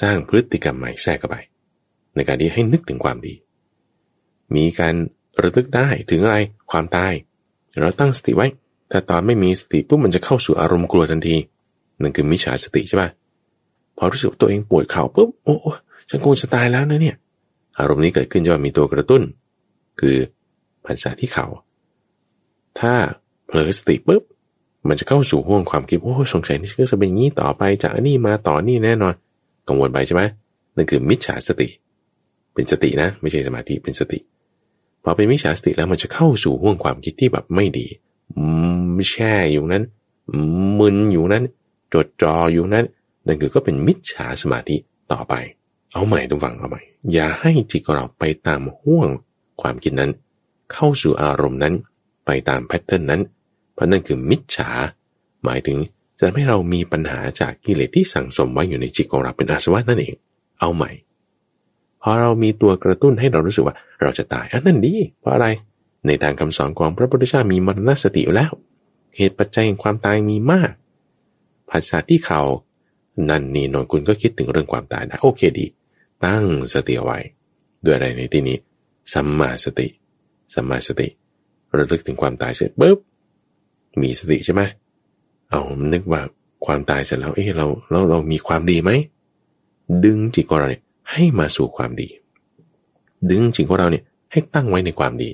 [0.01, 1.37] สร้างพฤติกรรมใหม่แทรกเข้าไป
[2.15, 3.35] ในการที่ให้นึกถึงความดี
[4.57, 4.95] มีการ
[5.43, 6.37] ระลึกได้ถึงอะไร
[6.71, 7.13] ความตาย
[7.81, 8.47] เราตั้งสติไว้
[8.89, 11.37] แต่ตอนไม่มีสติปุ๊บมันจะเข้าสู่อารมณ์กลัวทันที
[12.03, 13.11] นั่นคือมิจฉาสติใช่ปะ
[13.97, 15.57] พอรู้สึกตัวเองปวดเข่าปุ๊บโอ้
[16.09, 17.17] ฉันคงจะตายแล้วนะเนี่ย
[17.79, 19.23] อารมณ์นี้เกิดขึ้นจะมีตัวกระตุ้น
[20.01, 20.17] คือ
[20.85, 21.47] ผัสสะที่เขา่า
[22.81, 22.95] ถ้า
[23.47, 24.23] เผลอสติปุ๊บ
[24.89, 29.15] มันจะเข้าสู่ห่วงความคิดโอ้สงสัยนี่ก็จะเป็นงี้ต่อไปจากนี้มาต่อนี่แน่นอน
[29.69, 30.23] กังวลไปใช่ไหม
[30.77, 31.69] นั่นคือมิจฉาสติ
[32.55, 34.19] เป็นสตินะ ไม่ใช่สมาธิเป็นสติ
[35.05, 37.87] พอเป็นมิจฉาสติแล้วมันจะเข้าสู่ห่วงความคิดที่แบบไม่ดี
[38.97, 39.85] มแช่อยู่นั้น
[40.79, 41.45] มึนอยู่นั้น
[41.95, 42.87] จดจ่ออยู่นั้น
[43.27, 44.77] นั่นคือก็เป็นมิจฉาสมาธิ
[45.13, 45.35] ต่อไป
[45.93, 46.83] เอาใหม่ทุกฝังเอาใหม่
[47.13, 49.09] อย่าให้จิตของเราไปตามห่วง
[49.63, 50.11] ความคิดนั้น
[50.73, 51.75] เข้าสู่อารมณ์นั้น
[52.27, 53.21] ไปตามแพทเทิร์นนั้น
[53.75, 54.71] เพราะนั่นคือมิจฉา
[55.45, 55.79] หมายถึง
[56.19, 60.15] จะทำให้เรามีปัญหาจากกิเลสที่สั่งสมไว้อยู่ในจิตของเราเป็นอาสวะนั่นเอง
[60.61, 60.91] เอาใหม่
[62.03, 65.47] พอเรามีตัวกระตุ้นให้เรารู้สึกว่าเราจะตายอันนั้นดีเพราะอะไร
[66.07, 68.53] ในทางคำสอนของพระพุทธเจ้ามีมรณสติอยู่แล้ว
[69.17, 70.73] เหตุปัจจัยแห่งความตายมีมาก
[71.71, 72.43] ภาษาที่เขา
[73.29, 75.67] นั่นนี่นนคุณก็คิดถึงเรื่องความตายได้โอเคดี
[76.25, 76.45] ตั้ง
[76.75, 77.19] สติเอาไว้
[77.85, 78.57] ด้วยอะไรในที่นี้
[79.13, 79.89] สัมมาสติ
[80.55, 81.09] สัมมาสติ
[81.77, 82.99] ระลึกถึงความตายเสร็จปุ๊บ
[84.03, 84.63] มีสติใช่ไหม
[85.51, 86.21] เอานึกว่า
[86.67, 88.91] ความตายเสร็จแล้วเอ๊ะเราเราเรามีความดีไหม
[90.05, 92.09] ดึงจิตของเราเนี่ย ให้มาสู่ความดี
[93.31, 95.31] ดึงจิตของเราเนี่ยให้ตั้งไว้ในความดี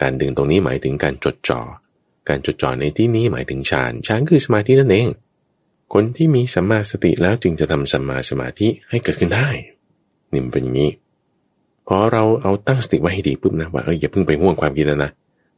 [0.00, 1.60] การดึงตรงนี้หมายถึงการจดจอ่อ
[2.28, 5.08] การจดจ่อในที่นี้หมายถึงฌาน ฌานคือสมาธินั่นเอง
[5.92, 9.48] คนที่มีสัมมาสติแล้วจึงจะทำสัมมาสมาธิให้เกิดขึ้นได้
[10.32, 10.90] นี่มันเป็นอย่างนี้
[11.86, 15.10] พอเราเอาตั้งสติไว้ให้ดีปุ๊บนะว่าเอออย่าเพิ่งไปห่วงความคิดนะนะ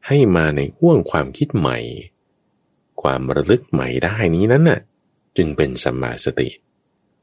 [0.06, 1.78] ให้มาในห่วงความคิดใหม่
[3.02, 4.80] ความระลึกใหม่ได้นี้นั้นน่ะ
[5.36, 6.48] จึงเป็นสัมมาสติ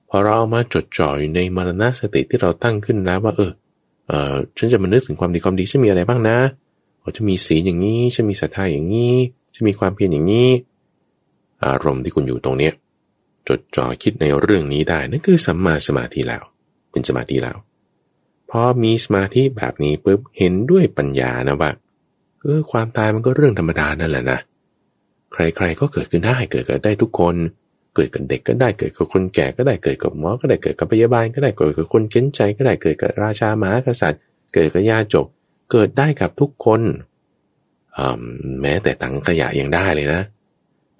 [0.10, 3.52] พอเราเอามาจดจ่อยในมรณะสติที่เราตั้งขึ้นแล้วว่า เออ
[4.08, 6.38] เออฉันจะมานึกถึงความดีความดีฉันมีอะไรบ้างนะ
[7.02, 9.16] เราจะมีสีลอย่างนี้ฉันมีศรัทธาอย่างนี้
[9.54, 10.50] ฉันมีความเพียรอย่างนี้
[11.66, 12.74] อารมณ์ที่คุณอยู่ตรงเนี้ย
[13.48, 16.44] จดจ่อคิดในเรื่องนี้ได้นั่นคือสัมมาสมาธิแล้ว
[16.92, 17.58] เป็นสมาธิแล้ว
[18.50, 21.72] พอมีสมาธิแบบนี้ปุ๊บเห็นด้วยปัญญานะว่า
[22.42, 24.40] เออความตายมันก็เรื่องธรรมดานั่นแหละนะ
[25.34, 27.36] ใครๆก็เกิดขึ้นได้เกิดกันได้ทุกคน
[27.98, 34.22] เกิดกับเด็กก็ได้เกิดกับคนแก่ก็ได้เกิดกับหมอก็ได้เกิดกับพยาบาลก็ได้เกิดกับคนเข็นใจก็ได้เกิดกับราชามหากษัตริย์
[34.54, 35.26] เกิดกับยาจก
[35.72, 36.82] เกิดได้กับทุกคน
[38.62, 40.22] แม้แต่ถังขยะยังได้เลยนะ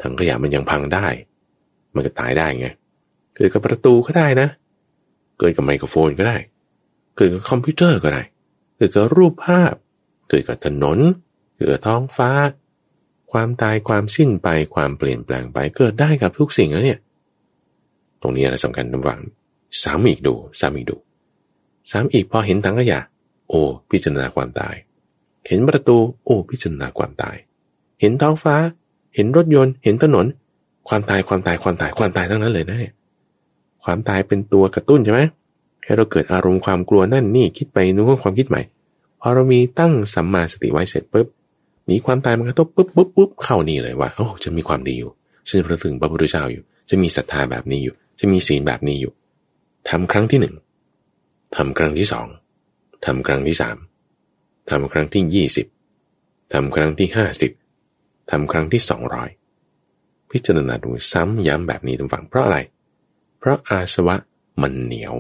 [0.02, 1.08] ถังขยะมันยังพังได้
[1.94, 2.68] มันก็ตายได้ไง
[3.36, 4.48] เกิดกับประตูก็ได้นะ
[5.40, 6.38] เกิดกับไมโครโฟนก็ได้
[7.16, 8.24] เกิดกับคอมพิวเตอร์ก็ได้
[8.78, 9.74] เกิดกับรูปภาพ
[10.30, 10.98] เกิดกับถนน
[11.56, 12.30] เกิดกับท้องฟ้า
[13.32, 17.00] ความตายความสิ้นไปความเปลี่ยนแปลงไปเกิดได้กับทุกสิ่งแล้วเนี่ย
[18.22, 19.20] ตรงนี้อะไรสำคัญระวัง
[19.84, 20.98] สามอีกดูสามอีกดู
[21.92, 23.00] สามอีกพอเห็นถังขยะ
[23.50, 24.76] โอ้พิจารณาความตาย
[25.48, 27.36] เห็นประตู โอ้พิจารณาความตาย
[28.02, 28.56] เห็นท้องฟ้า
[29.16, 30.26] เห็นรถยนต์ เห็นถนน
[30.90, 32.94] ความตายความตายความตายความตายทั้งนั้นเลยนะเนี่ย
[33.84, 35.22] ความตายเป็นตัวกระตุ้นใช่ไหม
[35.84, 38.62] ให้เราเกิดอารมณ์ความกลัวนั่นนี่คิดไปนู้นความคิดใหม่
[39.20, 41.28] พอเรามีตั้งสัมมาสติไว้เสร็จปุ๊บ
[41.90, 45.12] มีความตายมันกระทบปุ๊บปุ๊บปุ๊บเข้านี่เลยว่าโอ้ฉันมีความดีอยู่
[45.48, 49.14] ฉันระลึกถึงพระพุทธเจ้าอยู่จะมีศรัทธาแบบนี้อยู่จะมีศีลแบบนี้อยู่
[49.90, 50.56] ทำครั้งที่หนึ่ง
[51.56, 52.28] ทำครั้งที่สอง
[53.06, 53.78] ทำครั้งที่สาม
[54.70, 55.68] ทำครั้งที่ยี่สิบ
[56.54, 57.52] ทำครั้งที่ห้าสิบ
[58.32, 59.30] ทำครั้งที่สองร้อย
[60.32, 62.58] พิจารณาดูซ้ำย้ำแบบนี้ทุกฝั่งเพราะอะไร
[63.40, 64.16] เพราะอาสวะ
[64.62, 65.16] มันเหนียว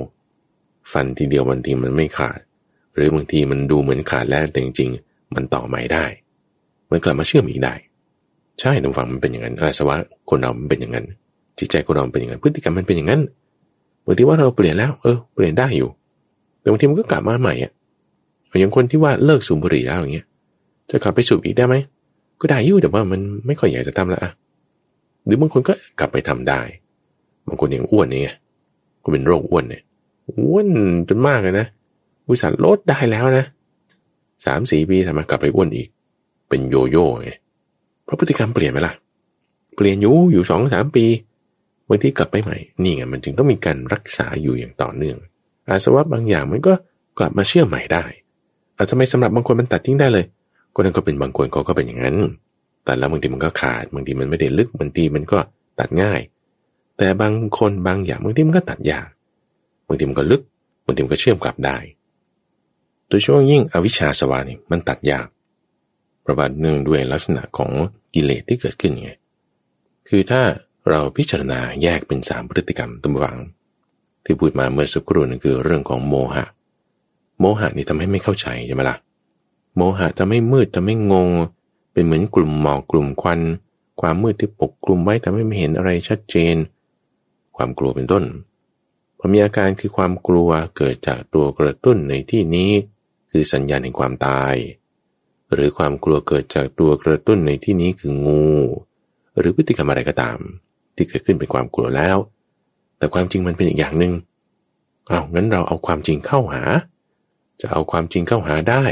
[0.91, 2.39] ฟันทีเดียวบางทีมันไม่ขาด
[2.95, 6.05] หรือบางทีมันดูเหมือนขาดแล้วแต่จริงๆมันต่อใหม่ได้
[6.91, 7.73] มันกลับมาเชื่อมอีกได้
[8.59, 9.95] ใช่ทุกฝั่งมันเป็นอย่างนั้นอาสวะ
[10.29, 11.05] คนเราเป็นอย่างนั้น
[11.59, 13.21] จิตใจคนเราเป็นอย่างนั้น พฤติกรรมมันเป็นอย่างนั้น
[14.05, 15.89] บางทีว่าเราเปลี่ยนแล้ว เออ เปลี่ยนได้อยู่
[16.59, 17.71] แต่บางทีมันก็กลับมาใหม่อะ
[18.59, 20.25] อย่างคนที่ว่าเลิกสูบบุหรี่แล้วอย่างเงี้ย
[20.91, 21.75] จะกลับไปสูบอีกได้ไหม
[22.41, 24.31] ก็ได้อยู่แต่ว่ามันไม่ค่อยอยากจะทำละอะ
[25.25, 26.61] หรือบางคนก็กลับไปทำได้
[27.47, 28.35] บางคนอย่างอ้วนเนี่ย
[29.03, 29.81] ก็เป็นโรคอ้วนเนี่ย
[30.37, 30.67] อ้วน
[31.09, 31.67] จนมากเลยนะ
[32.27, 33.45] อุตส่าห์ลดได้แล้วนะ
[34.45, 35.87] สามสี่ปีทำไมกลับไปอ้วนอีก
[36.49, 37.29] เป็นโยโย่ไง
[38.03, 38.93] เพราะพฤติกรรมเปลี่ยนไหมล่ะ
[39.75, 41.05] เปลี่ยนอยู่อยู่สองสามปี
[41.89, 45.17] บางทีกลับไปใหม่ นี่ไงมันจึงต้องมีการรักษาอยู่อย่างต่อเนื่อง
[45.69, 46.73] อาสวะบางอย่างมันก็
[47.19, 48.03] กลับมาเชื่อใหม่ได้
[48.77, 50.25] อาทำไมสำหรับบางคนมันตัดทิ้งได้เลย
[50.73, 52.17] ก็นั่นก็เป็นบางคนเขาก็เป็นอย่างนั้น
[52.83, 55.39] แต่แล้วบางทีมันก็ขาดบางทีมันไม่ได้ลึกบางทีมันก็
[55.79, 56.21] ตัดง่าย
[56.97, 59.07] แต่บางคนบางอย่างบางทีมันก็ตัดยาก
[59.87, 60.41] บางทีมันก็ลึก
[60.85, 61.77] บางทีมันก็เชื่อมกลับได้
[63.07, 65.27] โดยช่วงยิ่งอวิชชาสวานี่มันตัดยาก
[66.27, 67.71] ประบาดเนื่องด้วยลักษณะของ
[68.13, 69.11] กิเลสที่เกิดขึ้นไง
[70.09, 70.41] คือถ้า
[70.89, 73.37] เราพิจารณาแยกเป็นสามพฤติกรรมตั้งวัง
[74.23, 76.45] ที่พูดมาเมื่อสักครู่นั่นคือเรื่องของโมหะ
[77.39, 78.97] โมหะนี่ทำให้ไม่เข้าใจใช่ไหมละ่ะ
[79.75, 81.29] โมหะทำให้มืดทำให้งง
[81.93, 83.39] เป็นเหมือนกลุ่มหมอกกลุ่มควัน
[84.01, 86.55] ความมืดที่ปกกลุ่มไว้ทำให้ไม่เห็นอะไรชัดเจน
[87.55, 88.23] ความกลัวเป็นต้น
[89.17, 92.71] พอมีอาการคือความกลัวเกิดจากตัวกระตุ้นในที่นี้
[93.31, 94.53] คือสัญญาณแห่งความตาย
[95.53, 98.45] หรือความกลัวเกิดจากตัวกระตุ้นในที่นี้คืองู
[99.37, 100.37] หรือพฤติกรรมอะไรก็ตาม
[100.95, 102.17] ที่เกิดขึ้นเป็นความกลัวแล้ว
[102.97, 104.13] แต่ความจริงมันเป็นอีกอย่างหนึง่ง
[105.07, 106.63] เอางั้นเราเอาความจริงเข้าหา
[107.61, 108.83] จะเอาความจริงเข้าหาได้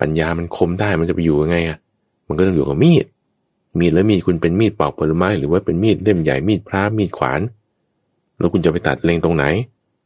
[0.00, 1.78] ปัญญามันคมได้มันจะไปอยู่ยังไงอะ
[2.26, 3.04] มันก็ต้องอยู่กับมีด
[3.78, 7.40] มีดแล้วมีดคุณเป็นมีดปอกผลไม้หรือว่าเป็นมีดเล่มใหญ่มีดพระมีดขวาน
[8.38, 9.44] แล้วคุณจะไปตัดเลงตรงไหน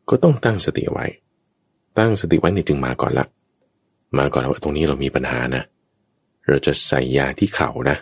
[0.09, 1.07] ก็ต้องตั้งสติไว้
[1.99, 3.27] ตั้งสติไว้ในจึงมาก่อนละ
[4.19, 5.63] มาก่อนว่าตรงนี้เรามีปัญหานะ
[6.49, 7.97] เราจะใส่ยาที่เข่านะ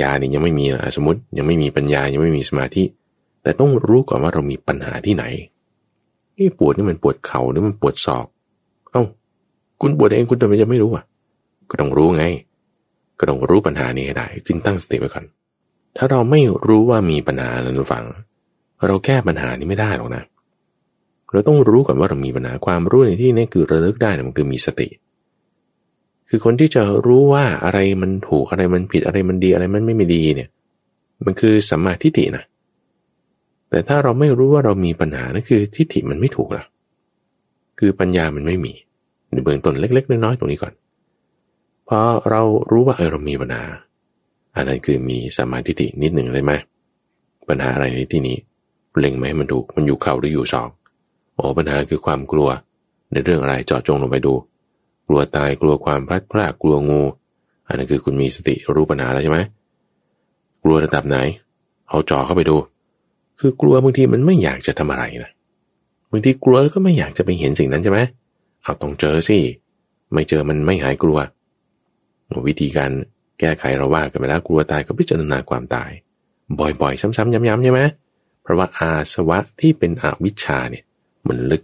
[0.00, 2.84] ยานี่ยังไม่มีนะสมมติยังไม่มีปัญญายังไม่มีสมาธิ
[3.42, 5.24] แต่ต้องรู้ก่อนว่าเรามีปัญหาที่ไหน
[6.34, 8.26] ไอ้ปวดนี่มันปวดเข่าหรือมันปวดศอก
[8.92, 9.04] เอา้า
[9.80, 11.04] คุณปวดเองคุณทำไมจะไม่รู้อะ
[11.70, 12.24] ก็ต้องรู้ไง
[13.18, 15.24] ก็ต้องรู้ปัญหานี้ให้ได้ จึงตั้งสติไว้ก่อน
[15.96, 18.04] ถ้าเราไม่รู้ว่ามีปัญหาแล้วฟัง
[18.86, 20.22] เราแก้ปัญหานี้ไม่ได้หรอกนะ
[21.32, 24.88] เราต้องรู้ก่อนว่าเรามีปัญหาความรู้ในที่นี้คือระลึกได้นะมันคือมีสติ
[26.28, 30.48] คือคนที่จะรู้ว่าอะไรมันถูกอะไรมันผิดอะไรมันดีอะไรมันไม่ไม่ดีเนี่ย
[31.24, 32.44] มันคือสัมมาทิฏฐินะ
[33.70, 36.64] แต่ถ้าเราไม่รู้ว่าเรามีปัญหานั่นคือทิฏฐิมันไม่ถูกละ
[37.78, 38.72] คือปัญญามันไม่มี
[39.32, 40.72] ในเบื้องต้นเล็ก ๆ น้อยๆตรงนี้ก่อน
[41.88, 42.00] พอ
[42.30, 43.62] เรารู้ว่าเออเรามีปัญหา
[44.56, 46.52] อันนั้นคือมีสัมมาธิินิดหนึ่งเลยไหม
[47.48, 48.36] ปัญหาอะไรในที่นี้
[48.98, 50.70] เล็งไหมมันถูกมันอยู่เข่าหรืออยู่ศอก
[51.34, 52.48] โอ้ปัญหาคือความกลัว
[53.12, 54.34] ในเรื่องอะไรเจาะจงลงไปดู
[55.06, 57.02] กลัวตายกลัวความพลัดพรากกลัวงู
[57.66, 59.38] อันนั้นคือคุณมีสติรู้ปัญหาแล้วใช่ไหม
[60.62, 61.18] กลัวระดับไหน
[61.88, 62.56] เอาจอเข้าไปดู
[63.40, 65.30] คือกลัวบางทีมันไม่อยากจะทำอะไรนะ
[66.10, 68.00] บางทีกลัวแล้วก็ไม่อยากจะไปเห็นสิ่งนั้นใช่ไหม
[68.62, 69.38] เอาต้องเจอสิ
[70.12, 71.18] ไม่เจอมันไม่หายกลัว
[72.48, 72.90] วิธีการ
[73.40, 75.90] แก้ไขเราว่ากันไปแล้วกลัวตายก็พิจารณาความตาย
[76.58, 77.80] บ่อยๆ ซ้ำๆย้ำๆใช่ไหม
[78.42, 80.84] เพราะว่าอาสวะที่เป็นอวิชชาเนี่ย
[81.28, 81.62] มันลึก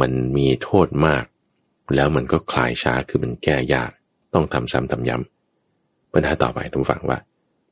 [0.00, 1.24] มันมีโทษมาก
[1.94, 3.90] แล้วมันก็คลายช้าคือมันแก้ยาก
[4.34, 7.18] ต้องทำซ้ำทำย้ำปัญหาต่อไปทุกฝังว่า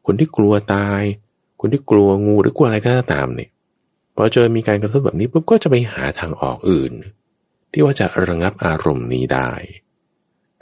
[0.07, 1.03] คนที่กลัวตาย
[1.61, 3.51] คนที่กลัวงูหรือกลัวอะไรก็ตามเนี่ย
[4.17, 6.93] พอเจอมีการกระทบแบบนี้ปุ๊บก็จะไปหาทางออกอื่น
[7.73, 9.51] ที่ว่าจะระงับอารมณ์นี้ได้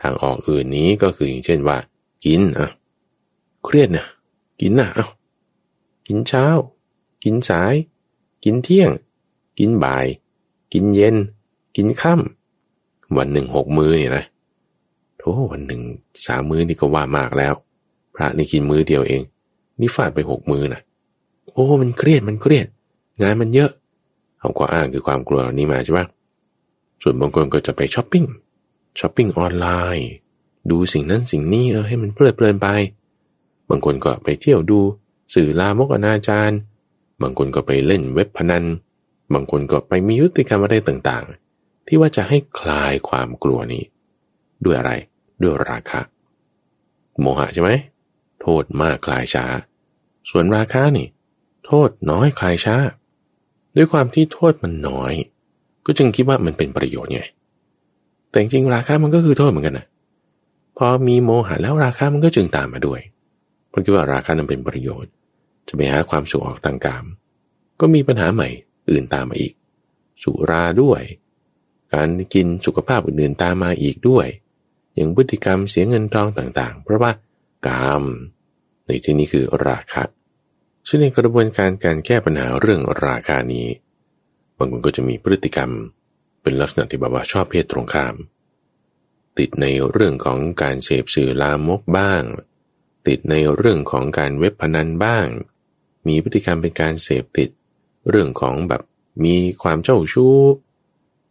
[0.03, 1.79] ทางออกอื่นนี้ก็คืออย่างเช่นว่า
[2.25, 2.71] กินอะ
[3.65, 4.07] เครียดนะ
[4.61, 5.09] กินนะเอา
[6.07, 6.47] กินเช้า
[7.25, 7.75] กินสาย
[8.45, 8.91] กินเที่ยง
[9.59, 10.07] กินบ่าย
[10.73, 11.17] กินเย็น
[11.77, 12.40] กินค่ำ
[13.19, 14.25] วันหนึ่งหกมื้อเนี่ยนะ
[15.19, 15.83] โธ่วันหนึ่ง
[16.27, 17.55] สามมื้อนี่ก็ว่ามากแล้ว
[18.15, 19.23] พระนี่กินมื้อเดียวเอง
[19.81, 20.81] นี่ฟาดไปหกมื้อนะ
[21.53, 22.67] โอ้มันเครียดมันเครียด
[23.23, 23.71] งานมันเยอะ
[24.39, 26.07] เอาก็อ้างคือความกลัวนี้มาใช่ปะ
[27.03, 28.25] ส่วนบางคนก็จะไปช้อปปิ้ง
[28.99, 30.11] ช้อปปิ้งออนไลน์
[30.71, 32.69] ดูสิ่งนั้นสิ่งนี้เออให้มันเพลิดเพลินไป
[33.71, 34.81] บางคนก็ไปเที่ยวดู
[35.35, 36.51] สื่อลามกอนาจาร
[37.23, 38.65] บางคนก็ไปเล่นเว็บพนัน
[39.33, 41.50] บางคนก็ไปมีพฤติกรรมอะไรต่างๆ
[41.93, 43.83] ที่ว่าจะให้คลายความกลัวนี้
[44.65, 44.93] ด้วยอะไร
[45.43, 46.01] ด้วยราคะ
[47.21, 47.71] โมหะใช่ไหม
[48.41, 49.45] โทษมากคลายช้า
[50.31, 51.09] ส่วนราคะนี่
[51.67, 52.77] โทษน้อยคลายช้า
[53.77, 55.13] ด้วยความที่โทษมันน้อย
[55.87, 57.21] ก็จึงคิดว่ามันเป็นประโยชน์ไง
[58.31, 59.87] แต่จริงราคามันก็คือโทษเหมือนกันนะ
[60.79, 63.01] พอมีโมหะแล้วราคามันก็จึงตามมาด้วย
[63.69, 65.11] เพราะคิดว่าราคานั้นเป็นประโยชน์
[65.69, 67.05] จะไปหาความสุขออกทางกาม
[67.81, 68.49] ก็มีปัญหาใหม่
[68.91, 69.53] อื่นตามมาอีก
[70.23, 71.03] สุราด้วย
[71.95, 74.27] การกินสุขภาพอื่นๆตามมาอีกด้วย
[74.95, 77.13] อย่างพฤติกรรมเสียเงินทองต่างๆ เพราะว่า
[77.67, 78.05] กาม
[78.87, 80.03] ในที่นี้คือราคะ
[80.89, 83.67] ซึ่งในกระบวนการการแก้ปัญหาเรื่องราคานี้
[84.57, 85.71] บางคนก็จะมีพฤติกรรม
[86.43, 88.15] เป็นลักษณะที่แบบว่าชอบเพศตรงข้าม
[89.39, 92.23] ติดในเรื่องของการเสพสื่อลามกบ้าง
[93.09, 95.27] ติดในเรื่องของการเว็บพนันบ้าง
[96.07, 97.49] มีพฤติกรรมเป็นการเสพติด
[98.11, 98.83] เรื่องของแบบ
[99.25, 100.37] มีความเจ้าชู้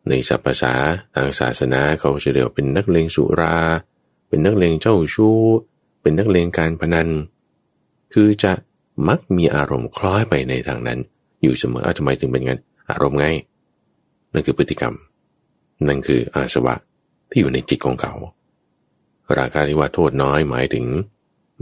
[0.08, 0.74] ในศัพท์ภาษา
[1.16, 3.58] ทางศาสนาเขาจะเรียกเป็นนักเลงสุรา
[4.28, 5.40] เป็นนักเลงเจ้าชู้
[6.02, 7.10] เป็นนักเลงการพนัน
[8.14, 8.54] คือจะ
[9.08, 11.00] มักมีอารมณ์คล้อยไปในทางนั้น
[11.42, 13.26] อยู่เสมออาทำไมถึงเป็นงั้น อารมณ์ไง
[14.34, 14.94] นั่นคือพฤติกรรม
[15.88, 16.76] นั่นคืออาสวะ
[17.30, 18.14] ที่อยู่ในจิตของเขา
[19.38, 20.86] ราคาที่ว่าโทษน้อยหมายถึง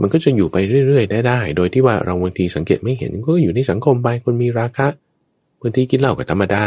[0.00, 4.88] มันก็จะอยู่ไปเรื่อยๆได้ได้โดยที่ว่าเราบางทีสังเกตไม่เห็นก็อยู่ในสังคมไปคนมีราคะ
[5.60, 6.62] บางทีกินเหล้าก็ธรรมดา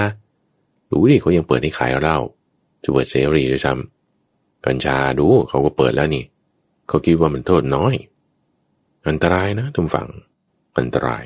[0.92, 2.18] ดูดิเขายังเปิดให้ขายเหล้า
[2.84, 6.24] จะเปิดเสรีด้วยซ้ำกัญชาดูเขาก็เปิดแล้วนี่
[6.88, 7.94] เขาคิดว่ามันโทษน้อย
[9.08, 10.10] อันตรายนะทุกฝั่ง
[10.78, 11.26] อันตราย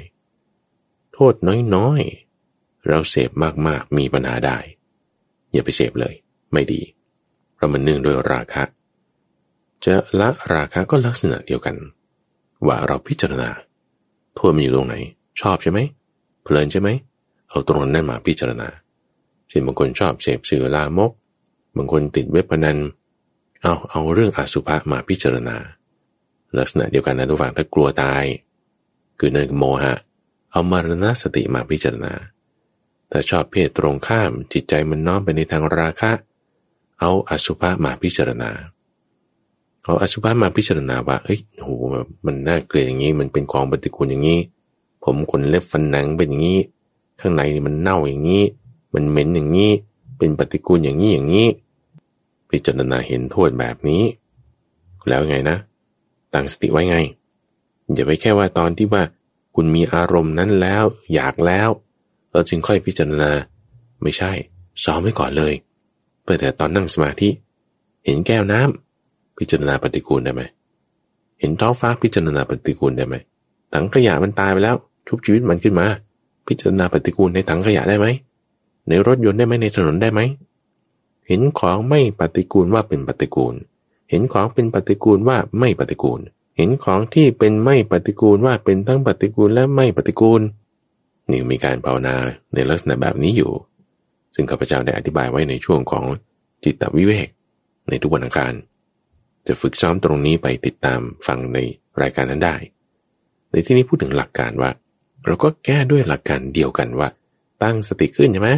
[1.14, 1.34] โทษ
[1.76, 3.32] น้อยๆ เราเสพ
[3.68, 4.58] มากๆมีปัญหาได้
[5.52, 6.14] อย่าไปเสพเลย
[6.54, 6.82] ไม่ดี
[7.54, 8.64] เพราะมันเนื่องด้วยราคะ
[9.86, 11.76] จะละราคะก็ลักษณะเดียวกัน
[12.68, 13.50] ว่าเราพิจารณา
[14.36, 14.96] โทษมันอยู่ตรงไหน
[15.42, 15.80] ชอบใช่ไหม
[16.44, 16.90] เพลินใช่ไหม
[17.50, 18.68] เอาตรงนั้นมาพิจารณา
[19.50, 21.12] เช่นบางคนชอบเสพสื่อลามก
[21.78, 22.78] บางคนติดเว็บพนัน
[23.62, 25.58] เอาเอาเรื่องอสุภะมาพิจารณา
[26.58, 28.24] ลักษณะเดียวกันนะทุกฝั่งถ้ากลัวตาย
[29.20, 29.94] คือในโมหะ
[30.52, 32.14] เอามารณสติมาพิจารณา
[33.12, 36.12] ถ้าชอบเพศตรงข้ามจิตใจมันน้อมไปในทางราคะ
[37.00, 38.52] เอาอสุภะมาพิจารณา
[39.84, 41.70] เอาอสุภะมาพิจารณาว่า เอ้ยโห
[42.26, 44.40] มันน่าเกลียดอย่างนี้ มันเป็นของปฏิกูลอย่างนี้
[45.04, 46.60] ผมขนเล็บฟันหนังเป็นอย่างนี้
[47.20, 48.44] ข้างในนี่มันเน่าอย่างนี้
[48.96, 49.72] มันเหม็นอย่างนี้
[50.18, 51.48] เป็นปฏิกูลอย่างนี้อย่างนี้
[52.50, 54.04] พิจารณาเห็นโทษแบบนี้
[55.08, 55.58] แล้วไงนะ
[56.34, 56.98] ตั้งสติไว้ไง
[57.94, 59.04] อย่าไปแค่ว่าตอนที่ว่า
[59.56, 60.84] คุณมีอารมณ์นั้นแล้ว
[61.14, 61.70] อยากแล้ว
[62.32, 63.32] เราจึงค่อยพิจารณา
[64.02, 64.32] ไม่ใช่
[64.84, 65.54] ซ้อมไว้ก่อนเลย
[66.24, 67.30] เปิดแต่ตอนนั่งสมาธิ
[68.06, 70.42] เห็นแก้วน้ำพิจารณาปฏิกูลได้ไหม
[71.40, 73.16] เห็นท้องฟ้าพิจารณาปฏิกูลได้ไหม
[73.74, 74.76] ถังขยะมันตายไปแล้ว
[75.08, 75.88] ชุบชีวิตมันขึ้นมา
[76.48, 78.08] พิจารณาปฏิกูลในถังขยะได้ไหม
[78.88, 80.22] ในรถยนต์ได้ไหมในถนนได้ไหม
[81.28, 83.56] เห็นของไม่ปฏิกูลว่าเป็นปฏิกูล
[84.10, 86.20] เห็นของเป็นปฏิกูลว่าไม่ปฏิกูล
[86.58, 90.42] เห็นของที่เป็นไม่ปฏิกูลว่าเป็นทั้งปฏิกูลและไม่ปฏิกูล
[91.32, 92.16] นี่มีการภาวนา
[92.54, 93.52] ในลักษณะแบบนี้อยู่
[94.36, 96.06] ซึ่งข้าพเจ้าได้อธิบายไว้ในช่วงของ
[96.64, 97.28] จิตวิเวก
[97.90, 98.54] ในทุกวันอังคาร
[99.48, 101.58] จะฝึกซ้อมตรงนี้ไปติดตามฟังใน
[102.02, 102.56] รายการนั้นได้
[103.52, 104.72] ในที่นี้พูดถึงหลักการว่า
[105.26, 107.10] เราก็แก้ด้วยหลักการเดียวกันว่า
[107.64, 108.52] ตั้งสติขึ้นใช่ไหม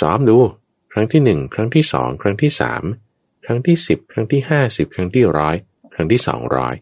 [0.00, 0.36] ซ้อมดู
[0.92, 2.82] ครั้งที่หนึ่งครั้งที่สองครั้งที่สาม
[3.44, 5.56] ครั้งที่สิบครั้งที่ห้าสิบครั้งที่ร้อย
[5.94, 6.74] ครั้งที่สองร้อย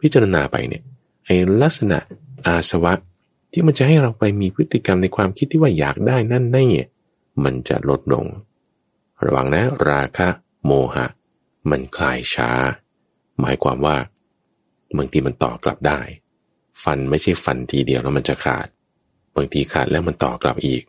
[0.00, 0.82] พิจารณาไปเนี่ย
[1.24, 1.98] ไอ้ลักษณะ
[2.46, 2.92] อาสวะ
[3.52, 6.70] ที่มันจะให้เราไปมีพฤติกรรมในความคิดที่ว่าอยากได้นั่นนี่
[7.44, 8.26] มันจะลดลง
[9.24, 10.28] ระวังนะราคะ
[10.64, 11.06] โมหะ
[11.70, 12.50] มันคลายช้า
[13.40, 13.96] หมายความว่า
[14.96, 16.00] บางทีมันต่อกลับได้
[16.82, 18.68] ฟันไม่ใช่ฟันทีเดียวแล้วมันจะขาด
[19.36, 20.82] บางทีขาดแล้วมันต่อกลับอีก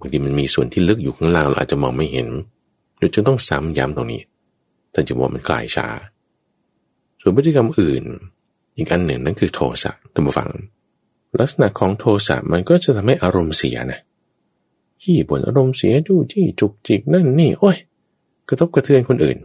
[0.00, 2.28] บางทีมันมีส่วนที่ลึกอยู่ข้างล่างเราอาจจะมองไม่เห็น
[2.98, 4.22] เราจึงต้องซ้ำย้ำตรงนี้
[4.92, 5.88] ท่านจะบอกมันคลายช้า
[7.20, 8.04] ส่วนพฤติกรรมอื่น
[8.76, 10.48] อีกอันหนึ่งนั่นคือโทสะท่านผู้ฟัง
[11.40, 14.00] ลักษณะของโทสะมันก็จะทำให้อารมณ์เสียนะ
[15.02, 17.76] ขี้บ่นอารมณ์เสียจู้จี้จุกจิกนั่นนี่โอ้ย
[18.48, 19.38] กระทบกระเทือนคนอื่น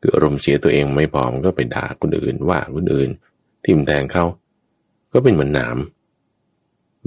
[0.00, 3.08] คืออารมณ์เสียตัวเองไม่พอมันก็ไปด่าคนอื่นว่าคนอื่น
[3.64, 4.24] ทิมแทงเขา
[5.12, 5.76] ก็เป็นเหมือนหนาม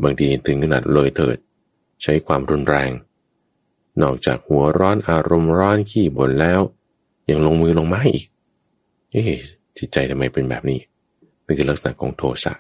[0.04, 1.38] บางทีถึงขนาดเลยเถิด
[2.04, 2.92] ใช้ความรุนแรง
[4.02, 6.62] นอกจากหัวร้อนอารมณ์ร้อนขี้บ่นแล้ว
[7.30, 8.28] ยังลงมือลงไม้อีก
[9.12, 9.26] เอ๊ะ
[9.78, 10.80] จิตใจทำไมเป็นแบบนี้
[11.46, 12.54] นี่คือลักษณะของโทสะ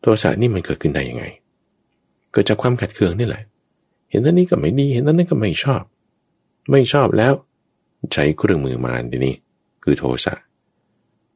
[0.00, 1.24] โทสะนี่มันเกิดขึ้นได้ยังไง
[2.32, 3.42] เกิดจากความขัดเคืองนี่แหละ
[4.10, 5.82] เห็นท่านี้ก็ไม่ดี เห็นท่านั้นก็ไม่ชอบ
[6.70, 7.32] ไม่ชอบแล้ว
[8.12, 9.34] ใช้เครื่องมือมาดีนี้
[9.82, 10.34] คือโทสะ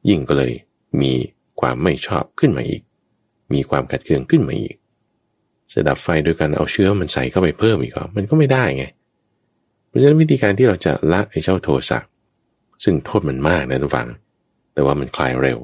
[0.08, 0.52] ยิ่งก็เลย
[1.00, 1.12] มี
[1.60, 2.82] ความไม่ชอบขึ้นมาอีก
[3.52, 4.74] มีความขัดเคืองขึ้นมาอีก
[5.72, 8.84] จะดับไฟโดยการเอาเชื้อมันใส่เข้าไปเพิ่มอีกมันก็ไม่ได้ไง
[9.88, 11.98] เพราะฉะนั้นวิธีการที่เราจะละไอ้เจ้าโทสะ
[12.84, 14.08] ซึ่งโทษมันมากนะทุกฝัง
[14.74, 15.58] แต่ว่ามันคลายเร็ว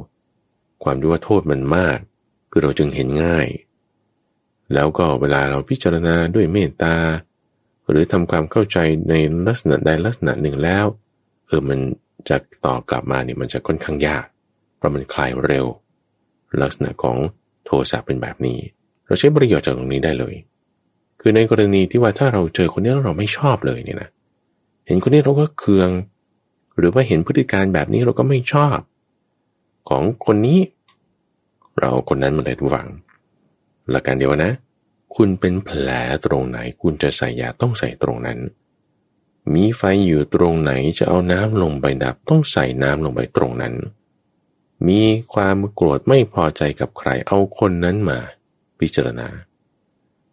[0.84, 1.98] ความที่ว่าโทษมันมาก
[2.50, 3.46] คือเราจึงเห็นง่าย
[4.74, 6.96] แล้วก็เวลาเราพิจารณาด้วยเมตตา
[7.88, 8.78] หรือทำความเข้าใจ
[9.10, 9.14] ใน
[9.46, 10.86] ลักษณะใดลักษณะหนึ่งแล้ว
[11.46, 11.78] เออมัน
[12.28, 12.36] จะ
[12.66, 14.24] ต่อกลับมาเนี่ยมันจะค่อนข้างยาก
[14.76, 15.66] เพราะมันคลายเร็ว
[16.62, 17.16] ลักษณะของ
[17.64, 18.58] โทสะเป็นแบบนี้
[19.06, 20.34] เราใช้ประโยชน์จากตรงนี้ได้เลย
[21.20, 24.08] คือในกรณีที่ว่าถ้าเราเจอคนนี้แล้วเราไม่ชอบเลยเนี่ยนะ
[24.86, 25.90] เห็นคนนี้เราก็เคือง
[26.78, 28.78] หรือว่าเห็นพฤติการแบบนี้เราก็ไม่ชอบ
[29.88, 30.58] ของคนนี้
[31.80, 32.88] เราคนนั้นมาเลยทุกฝัง
[33.90, 34.52] หลักการเดียวนะ
[35.14, 35.88] คุณเป็นแผล
[36.24, 38.38] ตรงไหน คุณจะใส่ยาต้องใส่ตรงนั้น
[39.54, 43.74] มีไฟอยู่ตรงไหนจะเอาน้ำลงไปดับต้องใส่น้ำลงไปตรงนั้น
[44.88, 45.00] มี
[45.32, 48.18] ความโกรธไม่พอใจกับใครเอาคนนั้นมา
[48.80, 49.28] พิจารณา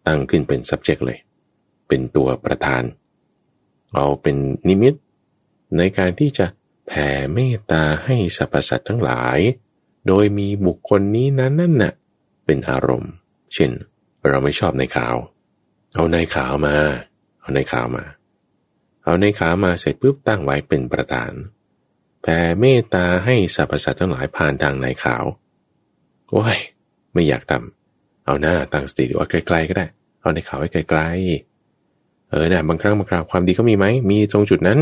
[0.07, 1.19] ตั้งขึ้นเป็น subject เลย
[1.87, 2.83] เป็นตัวประธาน
[3.95, 4.35] เอาเป็น
[4.67, 4.93] นิมิต
[5.77, 6.45] ในการที่จะ
[6.87, 9.39] แผ่เมตตาให้สรรพสัตว์ทั้งหลาย
[10.07, 11.93] โดยมีบุคคลนี้นั้นนั่นน่ะ
[12.45, 13.11] เป็นอารมณ์
[13.53, 13.71] เช่น
[14.27, 15.15] เราไม่ชอบในขาว
[15.93, 16.75] เอาในขาวมา
[17.41, 18.03] เอาในขาวมา
[19.03, 21.31] เอาในขาวมาเสร็จปุ๊บตั้งไว้เป็นประธาน
[22.21, 25.25] แผ่เมตตาให้สรรพสัตว์ทั้งหลายผ่านทางในขาว
[26.31, 26.57] โอ้ย
[27.13, 27.82] ไม่อยากทำ
[28.25, 29.85] เอาหน้าตั้งสติดูว่าไกลๆก็ได้
[30.21, 34.79] เอาในขาวไว้ไกลๆ เออนี่ยบางครั้งบางคราวความดีก็มีไหม มีตรงจุดนั้น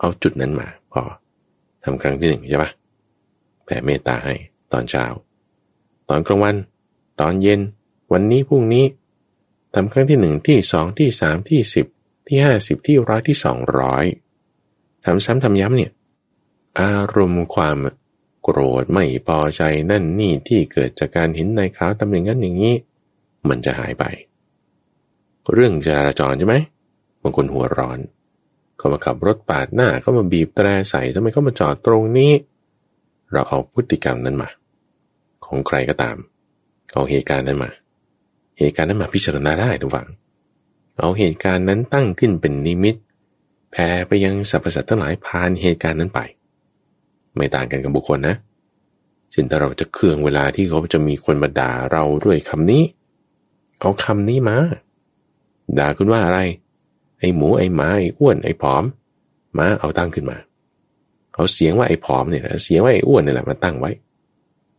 [0.00, 1.02] เอาจุดนั้นมา พอ
[1.84, 2.70] ทำครั้งที่หนึ่งใช่ปะ
[3.64, 4.34] แผ่เมตตาให้
[4.72, 5.04] ตอนเช้า
[6.08, 6.56] ตอนกลางวัน
[7.20, 7.60] ตอนเย็น
[8.12, 8.84] วันนี้พรุ่งนี้
[9.74, 11.86] ทำครั้งที่หนึ่งที่สองที่สามที่สิบ
[12.26, 14.04] ที่ห้าสิบที่ร้อยที่สองร้อย
[15.04, 15.92] ทำซ้ำทำย้ำเนี่ย
[16.80, 17.76] อารมณ์ความ
[18.44, 22.74] โกรธไม่พอใจนั่นนี่ที่เกิดจากการเห็นนายขาวทำอย่างนั้นอย่างนี้
[23.48, 24.04] มันจะหายไป
[25.52, 26.56] เรื่องจราจรใช่ไหม
[27.22, 27.98] บางคนหัวร้อน
[28.78, 32.32] เขามาขับรถปาดหน้าเขามาบีบแตรใส่ทำไมเขามาจอดตรงนี้
[33.32, 34.48] เราเอาพฤติกรรมนั้นมา
[35.44, 36.16] ของใครก็ตาม
[36.92, 37.70] เอาเหตุการณ์นั้นมา
[38.58, 40.08] เหตุการณ์นั้นมาพิจารณาได้ทุกฝัง
[40.98, 42.96] เอาเหตุการณ์นั้นตั้งขึ้นเป็นนิมิต
[43.70, 46.20] แผ่ไปยังสรรพสัตว์ทั้งหลายผ่านเหตุการณ์นั้นไป
[47.36, 48.36] ไม่ต่างกันกับบุคคลนะ
[49.30, 52.82] เช่นถ้าเราจะเคืองเวลาที่เขาจะมีคนมาด่าเราด้วยคำนี้
[53.80, 54.56] เอาคำนี้มา
[55.78, 56.40] ด่าคุณว่าอะไร
[57.18, 58.84] ไอ้หมูไอ้หมาไอ้อ้วนไอ้ผอม
[59.58, 60.36] มาเอาตั้งขึ้นมา
[61.34, 63.90] เอาเสียงว่าไอ้ผอมเนี่ยนะเสียงว่าไอ้อ้วนนี่แหละมาตั้งไว้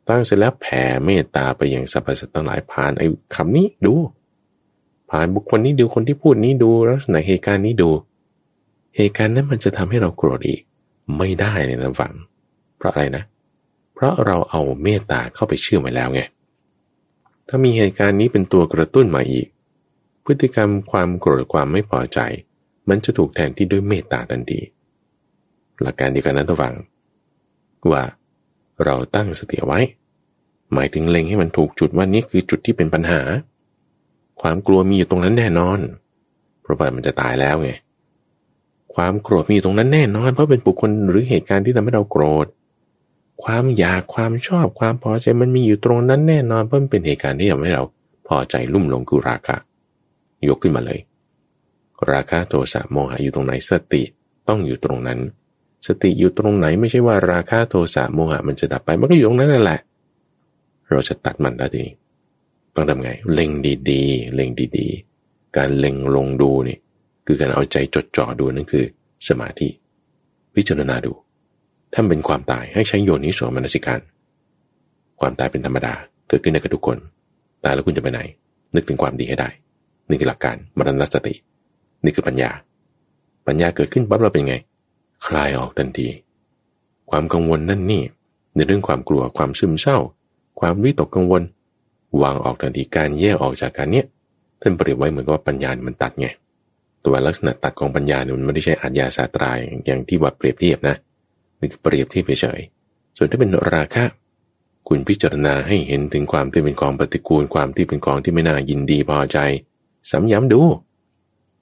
[0.10, 3.94] ตั้งเสร็จแล้วแผ่เมตตาไปยังสรรพสัตว์ทั้งหลายผ่านไอ้คำนี้ดู
[5.12, 7.90] ผ่านบุคคลนี้ดูคนที่พูดนี้ดูลักษณะเหตุการณ์นี้ดู
[8.96, 10.62] เหตุการณ์นั้นมันจะทำให้เราโกรธอีก
[11.18, 12.14] ไม่ได้ในทางฝัง
[12.86, 13.24] ราะอะไรนะ
[13.94, 16.22] เพราะเราเอาเมตตาเข้าไปเชื่อมไว้แล้วไง
[17.48, 19.48] ถ้ามีเหตุการณ์นี้เป็นตัวกระตุ้นมาอีก
[20.26, 22.20] พฤติกรรมความโกรธความไม่พอใจ
[22.90, 24.60] มันจะถูกแทนที่ด้วยเมตตาทันที
[25.82, 26.74] หลักการเดียวกันนั้นต้องฟัง
[27.92, 28.04] ว่า
[28.86, 29.80] เราตั้งสติไว้
[30.74, 33.22] หมายถึงเล็งให้มันถูกจุดว่านี่คือจุดที่เป็นปัญหา
[34.42, 35.80] ความกลัวมีอยู่ตรงนั้นแน่นอน
[36.62, 37.70] เพราะว่ามันจะตายแล้วไง
[38.96, 42.48] ความโกรธมีอยู่ตรงนั้นแน่นอนเพราะเป็นบุคคลหรือเหตุการณ์ที่ทำให้เราโกรธ
[43.44, 47.84] ความอยากความชอบความพอใจมันมีอยู่ตรงนั้นแน่นอนเพราะมันเป็นเหตุการณ์ที่ทำให้เรา
[48.28, 49.58] พอใจลุ่มหลงกุราคะ
[50.48, 51.00] ยกขึ้นมาเลย
[52.12, 54.04] ราคะโทสะโมหะอยู่ตรงไหนสติ
[54.48, 55.20] ต้องอยู่ตรงนั้น
[55.88, 59.80] สติอยู่ตรงไหนไม่ใช่ว่าราคะโทสะโมหะมันจะดับไปมันก็อยู่ตรงนั้นนั่นแหละ
[60.92, 61.96] เราจะตัดมันได้ทีนี้
[62.76, 63.52] ต้องทำไง เล็ง
[63.90, 66.78] ดีๆ เล็งดีๆ การเล็งลงดูนี่
[67.26, 68.86] คือการเอาใจจดจ่อดูนั่นคือ
[69.28, 69.68] สมาธิ
[70.56, 71.12] พิจารณาดู
[71.96, 74.00] ถ้าเป็นความตายให้ใช้โยนิโสมนสิการ
[75.20, 75.94] ความตายเป็นธรรมดา
[76.28, 76.98] เกิดขึ้นในกับทุกคน
[77.64, 78.22] ตายแล้วคุณจะไปไหน
[78.76, 79.50] นึกถึงความดีให้ได้
[80.10, 81.34] นี่คือหลักการมรณสติ
[82.04, 82.52] นี่คือปัญญา
[83.48, 84.56] ปัญญาเกิดขึ้นปั๊บเราเป็นไง
[85.26, 86.08] คลายออกทันที
[87.12, 88.04] ความกังวลนั่นนี่
[88.56, 89.98] ในเรื่องความกลัวความซึมเศร้า
[90.60, 91.44] ความวิตกกังวล
[92.22, 94.06] วางออกทันทีการแยกออกจากการเนี้ย
[94.62, 96.28] ท่านเปรียบไว้เหมือนกับว่าปัญญามันตัดไง
[97.06, 100.96] ตัวลักษณะตัดของปัญญาเนี่ยมันไม่ได้ใช่อัญญาสาตรายอย่างที่ว่าเปรียบเทียบนะ
[101.72, 102.62] นี่เปรียบเทียบเฉย
[103.18, 104.06] ส่วนถ้าเป็นราคะ
[104.88, 109.38] คุณพิจารณาให้เห็นถึงความที่เป็นกองปฏิกูลความที่เป็นกองที่ไม่น่ายินดีพอใจ
[110.10, 110.62] ซ้ำย้ำดู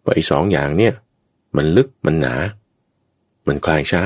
[0.04, 0.94] ว่าไอ้สองอย่างเนี่ย
[1.56, 2.36] มันลึกมันหนา
[3.48, 4.04] มันคลายช้า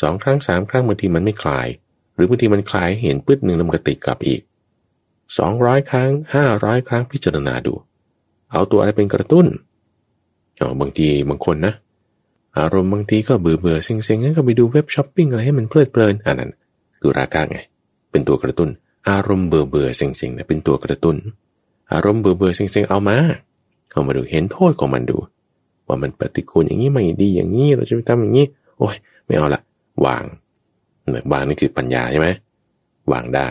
[0.00, 1.68] สองครั้งสามครั้งบางทีมันไม่คลาย
[2.14, 4.40] หรือบางทีมันคลายเห็นปื้ดหนึ่งแล้วมันก็ติดกลับอีก
[5.38, 7.74] สองร้อยครั้งห้าร้อยครั้งพิจารณาดู
[8.50, 9.46] เอาตัวอะไรเป็นกระตุ้น
[10.60, 11.74] อ๋อบางทีบางคนนะ
[12.58, 16.50] อารมณ์บางทีก็เบื่อเบื่อเซ็งเซ็งงั้นก็ไปดูเว็บช้อปปิ้งอะไรให้มันเพลิดเพลินอันนั้น
[17.00, 17.58] คือราคาไง
[18.10, 18.68] เป็นตัวกระตุ้น
[19.10, 21.16] อารมณ์เบื่อเบื่อเซ็งเซ็งเนี่ยเป็นตัวกระตุ้น
[21.92, 23.16] อารมณ์เบื่อเบื่อเซ็งเซ็งเอามา
[23.92, 25.16] เอามาดูเห็นโทษของมันดู
[25.86, 28.46] ว่ามันปฏิกูลอย่างนี้ไม่ดีอย่างนี้เราจะไปทำอย่างนี้
[28.78, 28.96] โอ้ย
[29.26, 29.60] ไม่เอาละ
[30.06, 30.24] วาง
[31.06, 32.28] เหมือวางนี่คือปัญญาใช่ไหม
[33.12, 33.48] วางได้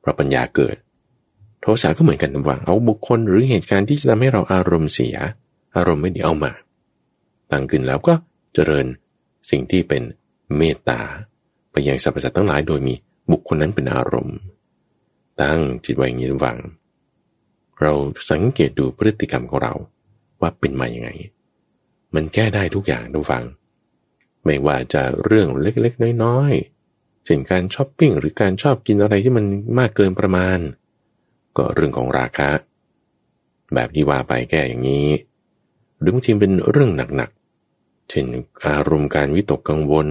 [0.00, 0.76] เพราะปัญญาเกิด
[1.60, 5.16] โทสะก็เหมือนกันวางเอาบุคคลหรือเหตุการณ์ที่จะทำให้เราอารมณ์เสีย
[5.76, 6.52] อารมณ์ไม่ดีเอามา
[7.54, 8.14] ตั้งขึ้นแล้วก็
[8.54, 8.86] เจริญ
[9.50, 10.02] สิ่งที่เป็น
[10.56, 11.00] เมตตา
[11.70, 12.94] ไปยังสรรพสัตว์ทั้งหลายโดยมี
[13.30, 14.38] บุคคลนั้นเป็นอารมณ์
[15.40, 16.58] ตั้งจิตไว้อย่างนี้วัง
[17.80, 17.92] เรา
[18.30, 19.74] สังเกตดูพฤติกรรมของเรา
[20.40, 21.08] ว่าเป็นมาอย่างไง
[22.14, 23.44] มันแก้ได้ทุกอย่างดูฟัง
[24.44, 29.44] ไม่ว่าจะเรื่องเล็กๆ น้อยๆเช่นการช้อปปิ้งหรือการชอบกินอะไรที่มัน
[29.78, 30.58] มากเกินประมาณ
[31.56, 32.48] ก็เรื่องของราคา
[33.74, 35.08] แบบที่ว่าไปแก้อย่างนี้
[35.98, 37.30] หรือบางทีเป็นเรื่องหนัก
[38.08, 38.26] เช่น
[38.66, 40.08] อารมณ์การวิตกกังวล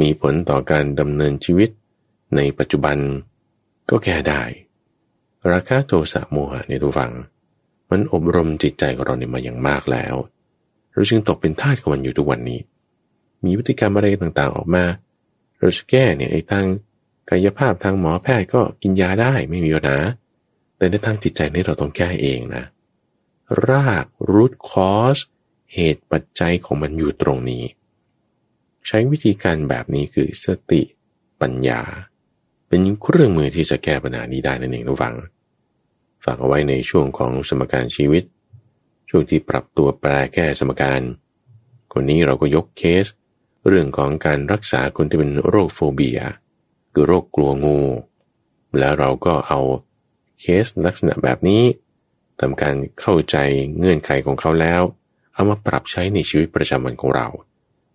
[0.00, 1.70] มีผลต่อการดำเนินชีวิต
[2.36, 2.96] ในปัจจุบัน
[3.90, 4.42] ก็แก้ได้
[5.52, 7.12] ราคาโทสะโมหะในตัวฟัง
[7.90, 10.14] มันอบรมจิตใจของเราเนี่ยมาอย่างมากแล้ว
[10.92, 12.60] เราจึงตกเป็นทาสของมันอยู่ทุกวันนี้
[13.44, 14.84] มีวิธีการอะไรต่างๆออกมา
[15.58, 16.66] เราจะแก้เนี่ยไอ้ทาง
[17.30, 19.98] กายภาพทางหมอแพทย์ก็กินยาได้ไม่มีปัญหา
[20.76, 22.64] แต่ในทางจิตใจนี่เราต้องแก้เองนะ
[23.68, 25.18] รากรูทคอส
[25.74, 27.64] เหตุปัจจัยของมันอยู่ตรงนี้
[28.86, 30.82] ใช้วิธีการแบบนี้คือสติ
[31.40, 31.80] ปัญญา
[32.68, 35.14] เป็นเครื่องมือที่จะแก้ปัญหานี้ได้นั่นเองระวัง
[36.24, 38.24] ฝากเอาไว้ในช่วงของสมการชีวิต
[39.08, 41.00] ช่วงที่ปรับตัวแปลแก้สมการ
[41.92, 43.06] คนนี้เราก็ยกเคส
[43.68, 46.20] เรื่องของการรักษาคนที่เป็นโรคโฟเบีย
[46.92, 47.80] คือโรคกลัวงู
[48.78, 49.60] แล้วเราก็เอา
[50.40, 51.62] เคสลักษณะแบบนี้
[52.40, 53.36] ทำการเข้าใจ
[53.78, 54.82] เงื่อนไขของเขาแล้ว
[55.40, 57.28] เอามาปรับใช้ในชีวิตประจำวันของเรา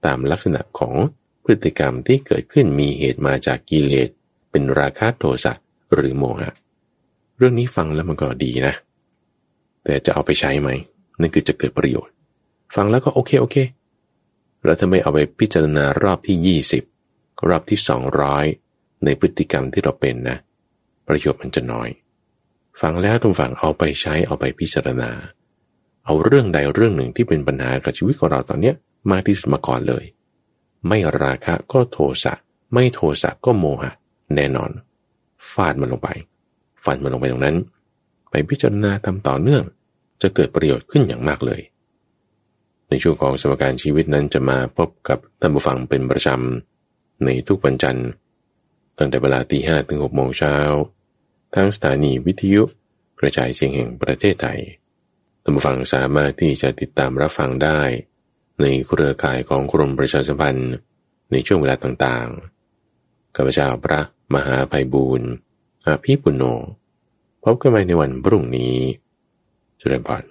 [0.05, 0.95] ตามลักษณะของ
[1.43, 4.09] พฤติกรรมที่เกิดขึ้นมีเหตุมาจากกิเลส
[4.51, 5.53] เป็นราคะโทสะ
[5.93, 6.51] หรือโมหะ
[7.37, 8.73] เรื่องนี้ฟังแล้วมันก็ดีนะ
[9.83, 10.69] แต่จะเอาไปใช้ไหม
[11.21, 12.13] นั่นคือจะเกิดประโยชน์
[12.75, 13.57] ฟังแล้วก็โอเคโอเค
[14.63, 16.59] แล้วถ้าไมเอาไปพิจารณารอบที่
[17.03, 17.79] 20 รอบที่
[18.41, 20.37] 200 ในพฤติกรรมที่เราเป็นนะ
[21.07, 21.89] ประโยชน์มันจะน้อย
[22.81, 25.11] ฟังแล้วทุกฝั่งเอาไปใช้เอาไปพิจารณา
[26.05, 28.73] เอาเรื่องใดเรื่องหนึ่งที่เป็นปัญหากับชีวิตของเราตอนนี้
[29.11, 30.03] มากที่สุดมาก่อนเลย
[30.87, 32.33] ไม่ราคะก็โทสะ
[32.73, 33.91] ไม่โทสะก็โมหะ
[34.35, 34.71] แน่นอน
[35.51, 36.09] ฟาดมันลงไป
[36.85, 37.57] ฟันมันลงไปตรงนั้น
[38.29, 39.63] ไปพิจารณาทำต่อเนื่อง
[40.21, 41.61] จจะเกิดประโยชน์ขึ้นอย่างมากเลย
[42.89, 48.07] ในช่วงของสมการชีวิตนั้นจะมาพบกับท่านผู้ฟังเป็นประจำในทุกวันจันทร์
[48.97, 50.55] ตั้งแต่เวลาตีห้ถึงหกโมงเช้า
[51.53, 52.63] ทางสถานีวิทยุ
[53.19, 54.59] กระจายเสียงแห่งประเทศไทย
[55.47, 57.79] ท่านผู้ฟังสามารถที่จะติดตามรับฟังได้
[58.61, 60.73] ในเครือข่ายของกรมประชาสัมพันธ์
[61.31, 64.01] ในช่วงเวลาต่างๆ ข้าพเจ้าพระ
[64.33, 65.29] มหาภัยบูรณ์
[65.85, 66.43] อาภีปุณโญ
[67.43, 68.75] พบกันใหม่ในวันพรุ่งนี้
[69.79, 70.23] จุฬาภร